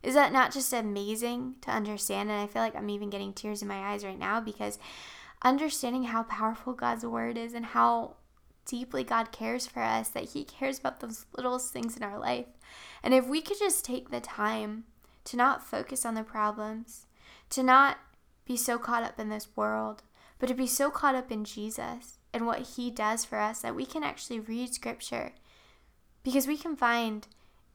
Is 0.02 0.14
that 0.14 0.32
not 0.32 0.52
just 0.52 0.72
amazing 0.72 1.54
to 1.60 1.70
understand? 1.70 2.28
And 2.28 2.40
I 2.40 2.48
feel 2.48 2.62
like 2.62 2.74
I'm 2.74 2.90
even 2.90 3.08
getting 3.08 3.32
tears 3.32 3.62
in 3.62 3.68
my 3.68 3.92
eyes 3.92 4.04
right 4.04 4.18
now 4.18 4.40
because 4.40 4.80
understanding 5.42 6.02
how 6.02 6.24
powerful 6.24 6.72
God's 6.72 7.06
word 7.06 7.38
is 7.38 7.54
and 7.54 7.66
how 7.66 8.16
deeply 8.66 9.04
God 9.04 9.30
cares 9.30 9.68
for 9.68 9.80
us, 9.80 10.08
that 10.08 10.30
He 10.30 10.42
cares 10.42 10.80
about 10.80 10.98
those 10.98 11.26
littlest 11.36 11.72
things 11.72 11.96
in 11.96 12.02
our 12.02 12.18
life. 12.18 12.46
And 13.00 13.14
if 13.14 13.28
we 13.28 13.40
could 13.40 13.60
just 13.60 13.84
take 13.84 14.10
the 14.10 14.20
time 14.20 14.86
to 15.24 15.36
not 15.36 15.66
focus 15.66 16.04
on 16.04 16.14
the 16.14 16.22
problems, 16.22 17.06
to 17.50 17.62
not 17.62 17.98
be 18.44 18.56
so 18.56 18.78
caught 18.78 19.02
up 19.02 19.18
in 19.20 19.28
this 19.28 19.48
world, 19.56 20.02
but 20.38 20.46
to 20.46 20.54
be 20.54 20.66
so 20.66 20.90
caught 20.90 21.14
up 21.14 21.30
in 21.30 21.44
Jesus 21.44 22.18
and 22.32 22.46
what 22.46 22.60
He 22.76 22.90
does 22.90 23.24
for 23.24 23.38
us 23.38 23.60
that 23.60 23.74
we 23.74 23.86
can 23.86 24.02
actually 24.02 24.40
read 24.40 24.72
Scripture 24.72 25.32
because 26.22 26.46
we 26.46 26.56
can 26.56 26.76
find 26.76 27.26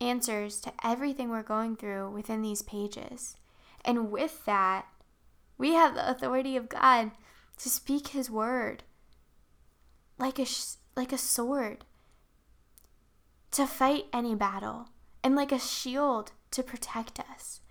answers 0.01 0.60
to 0.62 0.73
everything 0.84 1.29
we're 1.29 1.43
going 1.43 1.75
through 1.75 2.10
within 2.10 2.41
these 2.41 2.62
pages. 2.62 3.36
And 3.84 4.12
with 4.12 4.45
that, 4.45 4.88
we 5.58 5.73
have 5.73 5.93
the 5.93 6.10
authority 6.10 6.58
of 6.58 6.69
God 6.69 7.12
to 7.60 7.69
speak 7.69 8.10
His 8.10 8.29
word 8.29 8.84
like 10.17 10.39
a, 10.39 10.45
like 10.95 11.13
a 11.13 11.17
sword 11.17 11.86
to 13.51 13.65
fight 13.65 14.05
any 14.12 14.36
battle 14.36 14.89
and 15.23 15.36
like 15.36 15.51
a 15.51 15.60
shield 15.60 16.34
to 16.55 16.63
protect 16.63 17.19
us. 17.19 17.61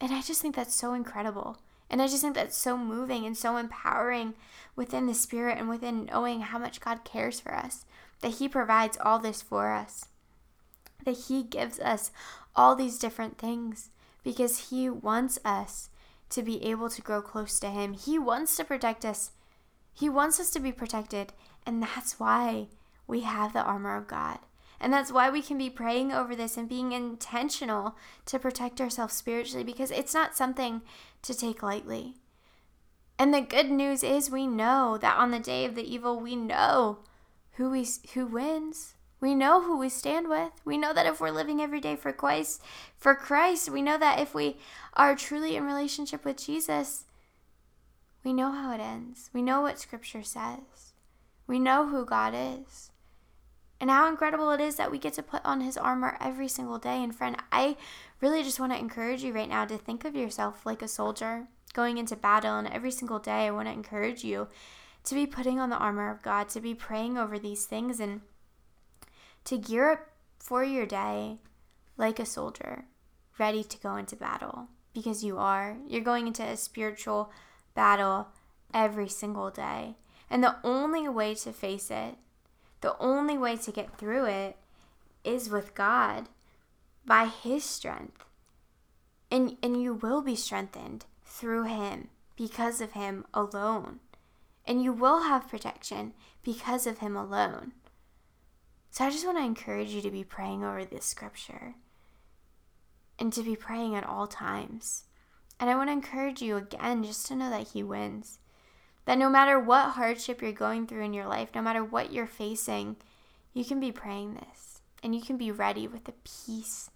And 0.00 0.12
I 0.12 0.20
just 0.22 0.40
think 0.40 0.54
that's 0.54 0.74
so 0.74 0.94
incredible. 0.94 1.58
And 1.90 2.02
I 2.02 2.06
just 2.06 2.22
think 2.22 2.34
that's 2.34 2.56
so 2.56 2.76
moving 2.76 3.24
and 3.24 3.36
so 3.36 3.56
empowering 3.56 4.34
within 4.76 5.06
the 5.06 5.14
spirit 5.14 5.58
and 5.58 5.68
within 5.68 6.04
knowing 6.06 6.42
how 6.42 6.58
much 6.58 6.80
God 6.80 7.04
cares 7.04 7.40
for 7.40 7.54
us, 7.54 7.84
that 8.20 8.34
He 8.34 8.48
provides 8.48 8.98
all 9.00 9.18
this 9.18 9.40
for 9.40 9.72
us, 9.72 10.06
that 11.04 11.16
He 11.28 11.42
gives 11.42 11.80
us 11.80 12.10
all 12.54 12.76
these 12.76 12.98
different 12.98 13.38
things 13.38 13.90
because 14.22 14.68
He 14.68 14.90
wants 14.90 15.38
us 15.44 15.88
to 16.30 16.42
be 16.42 16.62
able 16.64 16.90
to 16.90 17.00
grow 17.00 17.22
close 17.22 17.58
to 17.60 17.70
Him. 17.70 17.94
He 17.94 18.18
wants 18.18 18.56
to 18.56 18.64
protect 18.64 19.04
us, 19.04 19.32
He 19.94 20.10
wants 20.10 20.38
us 20.38 20.50
to 20.50 20.60
be 20.60 20.72
protected. 20.72 21.32
And 21.64 21.82
that's 21.82 22.20
why 22.20 22.68
we 23.06 23.20
have 23.22 23.52
the 23.52 23.62
armor 23.62 23.96
of 23.96 24.06
God. 24.06 24.38
And 24.80 24.92
that's 24.92 25.10
why 25.10 25.28
we 25.28 25.42
can 25.42 25.58
be 25.58 25.70
praying 25.70 26.12
over 26.12 26.36
this 26.36 26.56
and 26.56 26.68
being 26.68 26.92
intentional 26.92 27.96
to 28.26 28.38
protect 28.38 28.80
ourselves 28.80 29.14
spiritually 29.14 29.64
because 29.64 29.90
it's 29.90 30.14
not 30.14 30.36
something 30.36 30.82
to 31.22 31.34
take 31.34 31.62
lightly. 31.62 32.14
And 33.18 33.34
the 33.34 33.40
good 33.40 33.70
news 33.70 34.04
is 34.04 34.30
we 34.30 34.46
know 34.46 34.96
that 35.00 35.16
on 35.16 35.32
the 35.32 35.40
day 35.40 35.64
of 35.64 35.74
the 35.74 35.82
evil, 35.82 36.20
we 36.20 36.36
know 36.36 36.98
who 37.52 37.70
we 37.70 37.86
who 38.14 38.26
wins. 38.26 38.94
We 39.20 39.34
know 39.34 39.62
who 39.62 39.76
we 39.76 39.88
stand 39.88 40.28
with. 40.28 40.52
We 40.64 40.78
know 40.78 40.92
that 40.92 41.06
if 41.06 41.20
we're 41.20 41.32
living 41.32 41.60
every 41.60 41.80
day 41.80 41.96
for 41.96 42.12
Christ, 42.12 42.62
for 42.96 43.16
Christ, 43.16 43.68
we 43.68 43.82
know 43.82 43.98
that 43.98 44.20
if 44.20 44.32
we 44.32 44.58
are 44.94 45.16
truly 45.16 45.56
in 45.56 45.64
relationship 45.64 46.24
with 46.24 46.36
Jesus, 46.36 47.04
we 48.22 48.32
know 48.32 48.52
how 48.52 48.72
it 48.72 48.80
ends. 48.80 49.28
We 49.32 49.42
know 49.42 49.60
what 49.60 49.80
scripture 49.80 50.22
says. 50.22 50.92
We 51.48 51.58
know 51.58 51.88
who 51.88 52.04
God 52.04 52.32
is 52.36 52.87
and 53.80 53.90
how 53.90 54.08
incredible 54.08 54.50
it 54.50 54.60
is 54.60 54.76
that 54.76 54.90
we 54.90 54.98
get 54.98 55.14
to 55.14 55.22
put 55.22 55.44
on 55.44 55.60
his 55.60 55.76
armor 55.76 56.16
every 56.20 56.48
single 56.48 56.78
day. 56.78 57.02
And 57.02 57.14
friend, 57.14 57.36
I 57.52 57.76
really 58.20 58.42
just 58.42 58.58
want 58.58 58.72
to 58.72 58.78
encourage 58.78 59.22
you 59.22 59.32
right 59.32 59.48
now 59.48 59.64
to 59.66 59.78
think 59.78 60.04
of 60.04 60.16
yourself 60.16 60.66
like 60.66 60.82
a 60.82 60.88
soldier 60.88 61.46
going 61.74 61.98
into 61.98 62.16
battle. 62.16 62.58
And 62.58 62.66
every 62.68 62.90
single 62.90 63.20
day, 63.20 63.46
I 63.46 63.50
want 63.52 63.68
to 63.68 63.72
encourage 63.72 64.24
you 64.24 64.48
to 65.04 65.14
be 65.14 65.26
putting 65.26 65.60
on 65.60 65.70
the 65.70 65.76
armor 65.76 66.10
of 66.10 66.22
God, 66.22 66.48
to 66.50 66.60
be 66.60 66.74
praying 66.74 67.16
over 67.16 67.38
these 67.38 67.66
things, 67.66 68.00
and 68.00 68.22
to 69.44 69.56
gear 69.56 69.92
up 69.92 70.00
for 70.38 70.64
your 70.64 70.86
day 70.86 71.38
like 71.96 72.18
a 72.18 72.26
soldier, 72.26 72.84
ready 73.38 73.62
to 73.62 73.78
go 73.78 73.96
into 73.96 74.16
battle. 74.16 74.68
Because 74.92 75.22
you 75.22 75.38
are. 75.38 75.76
You're 75.86 76.00
going 76.00 76.26
into 76.26 76.42
a 76.42 76.56
spiritual 76.56 77.30
battle 77.74 78.28
every 78.74 79.08
single 79.08 79.50
day. 79.50 79.94
And 80.28 80.42
the 80.42 80.56
only 80.64 81.08
way 81.08 81.34
to 81.36 81.52
face 81.52 81.90
it 81.90 82.16
the 82.80 82.96
only 82.98 83.36
way 83.36 83.56
to 83.56 83.72
get 83.72 83.98
through 83.98 84.26
it 84.26 84.56
is 85.24 85.50
with 85.50 85.74
God 85.74 86.28
by 87.04 87.26
His 87.26 87.64
strength. 87.64 88.24
And, 89.30 89.56
and 89.62 89.82
you 89.82 89.94
will 89.94 90.22
be 90.22 90.36
strengthened 90.36 91.04
through 91.24 91.64
Him 91.64 92.08
because 92.36 92.80
of 92.80 92.92
Him 92.92 93.26
alone. 93.34 94.00
And 94.66 94.82
you 94.82 94.92
will 94.92 95.22
have 95.22 95.48
protection 95.48 96.12
because 96.42 96.86
of 96.86 96.98
Him 96.98 97.16
alone. 97.16 97.72
So 98.90 99.04
I 99.04 99.10
just 99.10 99.26
want 99.26 99.38
to 99.38 99.44
encourage 99.44 99.90
you 99.90 100.00
to 100.02 100.10
be 100.10 100.24
praying 100.24 100.64
over 100.64 100.84
this 100.84 101.04
scripture 101.04 101.74
and 103.18 103.32
to 103.32 103.42
be 103.42 103.56
praying 103.56 103.94
at 103.94 104.06
all 104.06 104.26
times. 104.26 105.04
And 105.60 105.68
I 105.68 105.74
want 105.74 105.88
to 105.88 105.92
encourage 105.92 106.40
you 106.40 106.56
again 106.56 107.02
just 107.02 107.26
to 107.26 107.36
know 107.36 107.50
that 107.50 107.68
He 107.68 107.82
wins. 107.82 108.38
That 109.08 109.16
no 109.16 109.30
matter 109.30 109.58
what 109.58 109.92
hardship 109.92 110.42
you're 110.42 110.52
going 110.52 110.86
through 110.86 111.02
in 111.02 111.14
your 111.14 111.26
life, 111.26 111.48
no 111.54 111.62
matter 111.62 111.82
what 111.82 112.12
you're 112.12 112.26
facing, 112.26 112.96
you 113.54 113.64
can 113.64 113.80
be 113.80 113.90
praying 113.90 114.34
this 114.34 114.82
and 115.02 115.14
you 115.14 115.22
can 115.22 115.38
be 115.38 115.50
ready 115.50 115.88
with 115.88 116.04
the 116.04 116.12
peace 116.24 116.90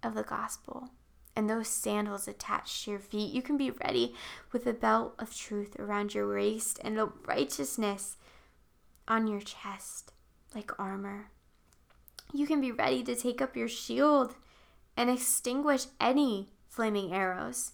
of 0.00 0.14
the 0.14 0.22
gospel 0.22 0.90
and 1.34 1.50
those 1.50 1.66
sandals 1.66 2.28
attached 2.28 2.84
to 2.84 2.92
your 2.92 3.00
feet. 3.00 3.32
You 3.32 3.42
can 3.42 3.56
be 3.56 3.72
ready 3.72 4.14
with 4.52 4.62
the 4.62 4.72
belt 4.72 5.16
of 5.18 5.34
truth 5.34 5.74
around 5.76 6.14
your 6.14 6.32
waist 6.32 6.78
and 6.84 6.96
righteousness 7.26 8.16
on 9.08 9.26
your 9.26 9.40
chest 9.40 10.12
like 10.54 10.78
armor. 10.78 11.30
You 12.32 12.46
can 12.46 12.60
be 12.60 12.70
ready 12.70 13.02
to 13.02 13.16
take 13.16 13.42
up 13.42 13.56
your 13.56 13.66
shield 13.66 14.36
and 14.96 15.10
extinguish 15.10 15.86
any 16.00 16.50
flaming 16.68 17.12
arrows. 17.12 17.72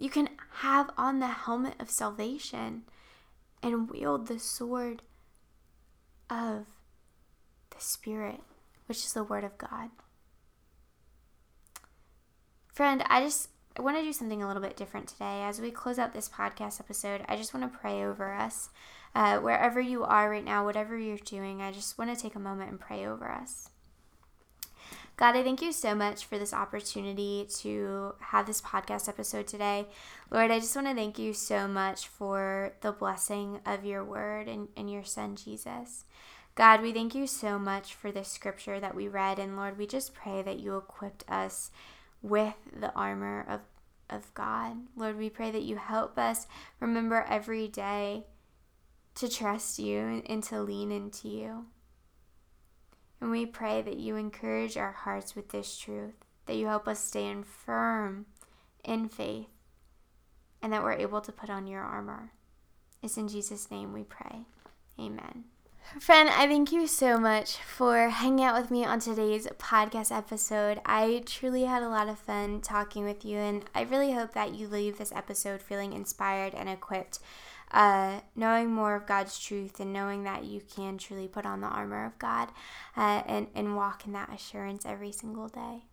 You 0.00 0.08
can 0.08 0.30
have 0.60 0.90
on 0.96 1.20
the 1.20 1.28
helmet 1.28 1.74
of 1.78 1.90
salvation 1.90 2.84
and 3.62 3.90
wield 3.90 4.26
the 4.26 4.38
sword 4.38 5.02
of 6.30 6.64
the 7.68 7.80
Spirit, 7.80 8.40
which 8.86 8.98
is 8.98 9.12
the 9.12 9.22
Word 9.22 9.44
of 9.44 9.58
God. 9.58 9.90
Friend, 12.72 13.04
I 13.08 13.22
just 13.22 13.50
I 13.78 13.82
want 13.82 13.98
to 13.98 14.02
do 14.02 14.12
something 14.12 14.42
a 14.42 14.46
little 14.46 14.62
bit 14.62 14.76
different 14.76 15.08
today. 15.08 15.42
As 15.42 15.60
we 15.60 15.70
close 15.70 15.98
out 15.98 16.14
this 16.14 16.28
podcast 16.28 16.80
episode, 16.80 17.22
I 17.28 17.36
just 17.36 17.52
want 17.52 17.70
to 17.70 17.78
pray 17.78 18.02
over 18.02 18.32
us. 18.32 18.70
Uh, 19.14 19.38
wherever 19.38 19.80
you 19.80 20.04
are 20.04 20.30
right 20.30 20.44
now, 20.44 20.64
whatever 20.64 20.96
you're 20.98 21.18
doing, 21.18 21.60
I 21.60 21.72
just 21.72 21.98
want 21.98 22.14
to 22.14 22.20
take 22.20 22.34
a 22.34 22.40
moment 22.40 22.70
and 22.70 22.80
pray 22.80 23.06
over 23.06 23.30
us. 23.30 23.69
God, 25.20 25.36
I 25.36 25.42
thank 25.42 25.60
you 25.60 25.70
so 25.70 25.94
much 25.94 26.24
for 26.24 26.38
this 26.38 26.54
opportunity 26.54 27.46
to 27.58 28.14
have 28.20 28.46
this 28.46 28.62
podcast 28.62 29.06
episode 29.06 29.46
today. 29.46 29.86
Lord, 30.30 30.50
I 30.50 30.60
just 30.60 30.74
want 30.74 30.88
to 30.88 30.94
thank 30.94 31.18
you 31.18 31.34
so 31.34 31.68
much 31.68 32.08
for 32.08 32.72
the 32.80 32.90
blessing 32.90 33.60
of 33.66 33.84
your 33.84 34.02
word 34.02 34.48
and, 34.48 34.68
and 34.78 34.90
your 34.90 35.04
son, 35.04 35.36
Jesus. 35.36 36.06
God, 36.54 36.80
we 36.80 36.90
thank 36.90 37.14
you 37.14 37.26
so 37.26 37.58
much 37.58 37.92
for 37.92 38.10
this 38.10 38.28
scripture 38.28 38.80
that 38.80 38.94
we 38.94 39.08
read. 39.08 39.38
And 39.38 39.58
Lord, 39.58 39.76
we 39.76 39.86
just 39.86 40.14
pray 40.14 40.40
that 40.40 40.58
you 40.58 40.78
equipped 40.78 41.24
us 41.28 41.70
with 42.22 42.54
the 42.74 42.90
armor 42.94 43.44
of, 43.46 43.60
of 44.08 44.32
God. 44.32 44.78
Lord, 44.96 45.18
we 45.18 45.28
pray 45.28 45.50
that 45.50 45.64
you 45.64 45.76
help 45.76 46.18
us 46.18 46.46
remember 46.80 47.26
every 47.28 47.68
day 47.68 48.24
to 49.16 49.28
trust 49.28 49.78
you 49.78 50.22
and 50.24 50.42
to 50.44 50.62
lean 50.62 50.90
into 50.90 51.28
you. 51.28 51.66
And 53.20 53.30
we 53.30 53.44
pray 53.44 53.82
that 53.82 53.98
you 53.98 54.16
encourage 54.16 54.76
our 54.76 54.92
hearts 54.92 55.36
with 55.36 55.50
this 55.50 55.76
truth, 55.76 56.14
that 56.46 56.56
you 56.56 56.66
help 56.66 56.88
us 56.88 56.98
stand 56.98 57.46
firm 57.46 58.26
in 58.82 59.08
faith, 59.08 59.48
and 60.62 60.72
that 60.72 60.82
we're 60.82 60.92
able 60.92 61.20
to 61.20 61.32
put 61.32 61.50
on 61.50 61.66
your 61.66 61.82
armor. 61.82 62.32
It's 63.02 63.16
in 63.16 63.28
Jesus' 63.28 63.70
name 63.70 63.92
we 63.92 64.04
pray. 64.04 64.46
Amen. 64.98 65.44
Friend, 65.98 66.28
I 66.28 66.46
thank 66.46 66.70
you 66.70 66.86
so 66.86 67.18
much 67.18 67.56
for 67.56 68.10
hanging 68.10 68.44
out 68.44 68.60
with 68.60 68.70
me 68.70 68.84
on 68.84 69.00
today's 69.00 69.46
podcast 69.58 70.16
episode. 70.16 70.80
I 70.86 71.22
truly 71.26 71.64
had 71.64 71.82
a 71.82 71.88
lot 71.88 72.08
of 72.08 72.18
fun 72.18 72.60
talking 72.60 73.04
with 73.04 73.24
you, 73.24 73.38
and 73.38 73.64
I 73.74 73.82
really 73.82 74.12
hope 74.12 74.32
that 74.34 74.54
you 74.54 74.68
leave 74.68 74.98
this 74.98 75.12
episode 75.12 75.60
feeling 75.60 75.92
inspired 75.92 76.54
and 76.54 76.68
equipped 76.68 77.18
uh, 77.70 78.20
knowing 78.34 78.70
more 78.70 78.94
of 78.94 79.06
God's 79.06 79.38
truth 79.38 79.80
and 79.80 79.92
knowing 79.92 80.24
that 80.24 80.44
you 80.44 80.60
can 80.60 80.98
truly 80.98 81.28
put 81.28 81.46
on 81.46 81.60
the 81.60 81.66
armor 81.66 82.04
of 82.04 82.18
God 82.18 82.50
uh, 82.96 83.22
and, 83.26 83.48
and 83.54 83.76
walk 83.76 84.06
in 84.06 84.12
that 84.12 84.32
assurance 84.32 84.84
every 84.84 85.12
single 85.12 85.48
day. 85.48 85.84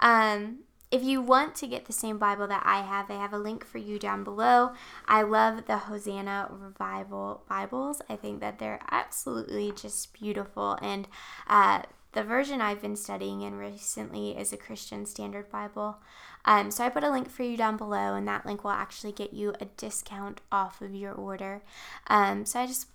Um, 0.00 0.60
if 0.90 1.02
you 1.02 1.20
want 1.20 1.54
to 1.56 1.66
get 1.66 1.84
the 1.84 1.92
same 1.92 2.16
Bible 2.18 2.46
that 2.46 2.62
I 2.64 2.80
have, 2.80 3.10
I 3.10 3.20
have 3.20 3.34
a 3.34 3.38
link 3.38 3.64
for 3.64 3.76
you 3.76 3.98
down 3.98 4.24
below. 4.24 4.72
I 5.06 5.22
love 5.22 5.66
the 5.66 5.76
Hosanna 5.76 6.48
Revival 6.50 7.42
Bibles. 7.46 8.00
I 8.08 8.16
think 8.16 8.40
that 8.40 8.58
they're 8.58 8.80
absolutely 8.90 9.72
just 9.72 10.14
beautiful. 10.14 10.78
And 10.80 11.06
uh, 11.46 11.82
the 12.12 12.22
version 12.22 12.60
I've 12.60 12.82
been 12.82 12.96
studying 12.96 13.42
in 13.42 13.58
recently 13.58 14.36
is 14.36 14.52
a 14.52 14.56
Christian 14.56 15.06
Standard 15.06 15.50
Bible. 15.50 15.98
Um, 16.44 16.70
so 16.70 16.84
I 16.84 16.88
put 16.88 17.04
a 17.04 17.10
link 17.10 17.30
for 17.30 17.42
you 17.42 17.56
down 17.56 17.76
below, 17.76 18.14
and 18.14 18.26
that 18.26 18.46
link 18.46 18.64
will 18.64 18.70
actually 18.70 19.12
get 19.12 19.32
you 19.32 19.54
a 19.60 19.66
discount 19.76 20.40
off 20.50 20.80
of 20.80 20.94
your 20.94 21.12
order. 21.12 21.62
Um, 22.06 22.46
so 22.46 22.60
I 22.60 22.66
just 22.66 22.86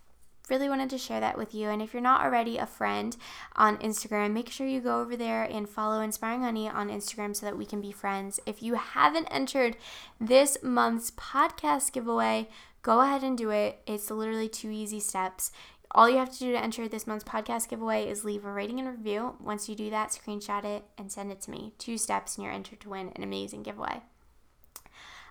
really 0.49 0.67
wanted 0.67 0.89
to 0.89 0.97
share 0.97 1.19
that 1.19 1.37
with 1.37 1.53
you. 1.53 1.69
And 1.69 1.81
if 1.81 1.93
you're 1.93 2.01
not 2.01 2.21
already 2.21 2.57
a 2.57 2.65
friend 2.65 3.15
on 3.55 3.77
Instagram, 3.77 4.33
make 4.33 4.49
sure 4.49 4.67
you 4.67 4.81
go 4.81 4.99
over 4.99 5.15
there 5.15 5.43
and 5.43 5.69
follow 5.69 6.01
Inspiring 6.01 6.41
Honey 6.41 6.67
on 6.67 6.89
Instagram 6.89 7.35
so 7.35 7.45
that 7.45 7.57
we 7.57 7.65
can 7.65 7.81
be 7.81 7.91
friends. 7.91 8.39
If 8.45 8.61
you 8.61 8.75
haven't 8.75 9.27
entered 9.31 9.77
this 10.19 10.57
month's 10.61 11.11
podcast 11.11 11.93
giveaway, 11.93 12.49
go 12.81 13.01
ahead 13.01 13.23
and 13.23 13.37
do 13.37 13.51
it. 13.51 13.79
It's 13.87 14.11
literally 14.11 14.49
two 14.49 14.69
easy 14.69 14.99
steps. 14.99 15.51
All 15.95 16.09
you 16.09 16.17
have 16.17 16.31
to 16.33 16.39
do 16.39 16.51
to 16.51 16.61
enter 16.61 16.87
this 16.87 17.05
month's 17.05 17.23
podcast 17.23 17.69
giveaway 17.69 18.07
is 18.07 18.25
leave 18.25 18.45
a 18.45 18.51
rating 18.51 18.79
and 18.79 18.89
review. 18.89 19.35
Once 19.39 19.69
you 19.69 19.75
do 19.75 19.91
that, 19.91 20.09
screenshot 20.09 20.65
it 20.65 20.85
and 20.97 21.11
send 21.11 21.31
it 21.31 21.41
to 21.41 21.51
me. 21.51 21.73
Two 21.77 21.99
steps, 21.99 22.35
and 22.35 22.43
you're 22.43 22.53
entered 22.53 22.79
to 22.81 22.89
win 22.89 23.11
an 23.15 23.21
amazing 23.21 23.61
giveaway. 23.61 24.01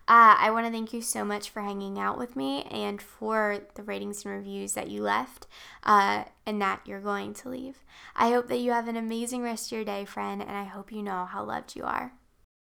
Uh, 0.09 0.35
I 0.38 0.51
want 0.51 0.66
to 0.66 0.72
thank 0.72 0.92
you 0.92 1.01
so 1.01 1.25
much 1.25 1.51
for 1.51 1.62
hanging 1.62 1.98
out 1.98 2.18
with 2.18 2.35
me 2.35 2.64
and 2.64 3.01
for 3.01 3.61
the 3.75 3.85
ratings 3.85 4.25
and 4.25 4.35
reviews 4.35 4.72
that 4.75 4.90
you 4.90 5.01
left 5.01 5.46
uh, 5.85 6.25
and 6.44 6.61
that 6.61 6.81
you're 6.85 7.01
going 7.01 7.35
to 7.35 7.48
leave. 7.48 7.85
I 8.16 8.31
hope 8.31 8.48
that 8.48 8.59
you 8.59 8.72
have 8.72 8.88
an 8.88 8.96
amazing 8.96 9.42
rest 9.42 9.70
of 9.70 9.77
your 9.77 9.85
day, 9.85 10.05
friend, 10.05 10.42
and 10.42 10.51
I 10.51 10.64
hope 10.64 10.90
you 10.90 11.03
know 11.03 11.25
how 11.25 11.44
loved 11.44 11.77
you 11.77 11.85
are. 11.85 12.12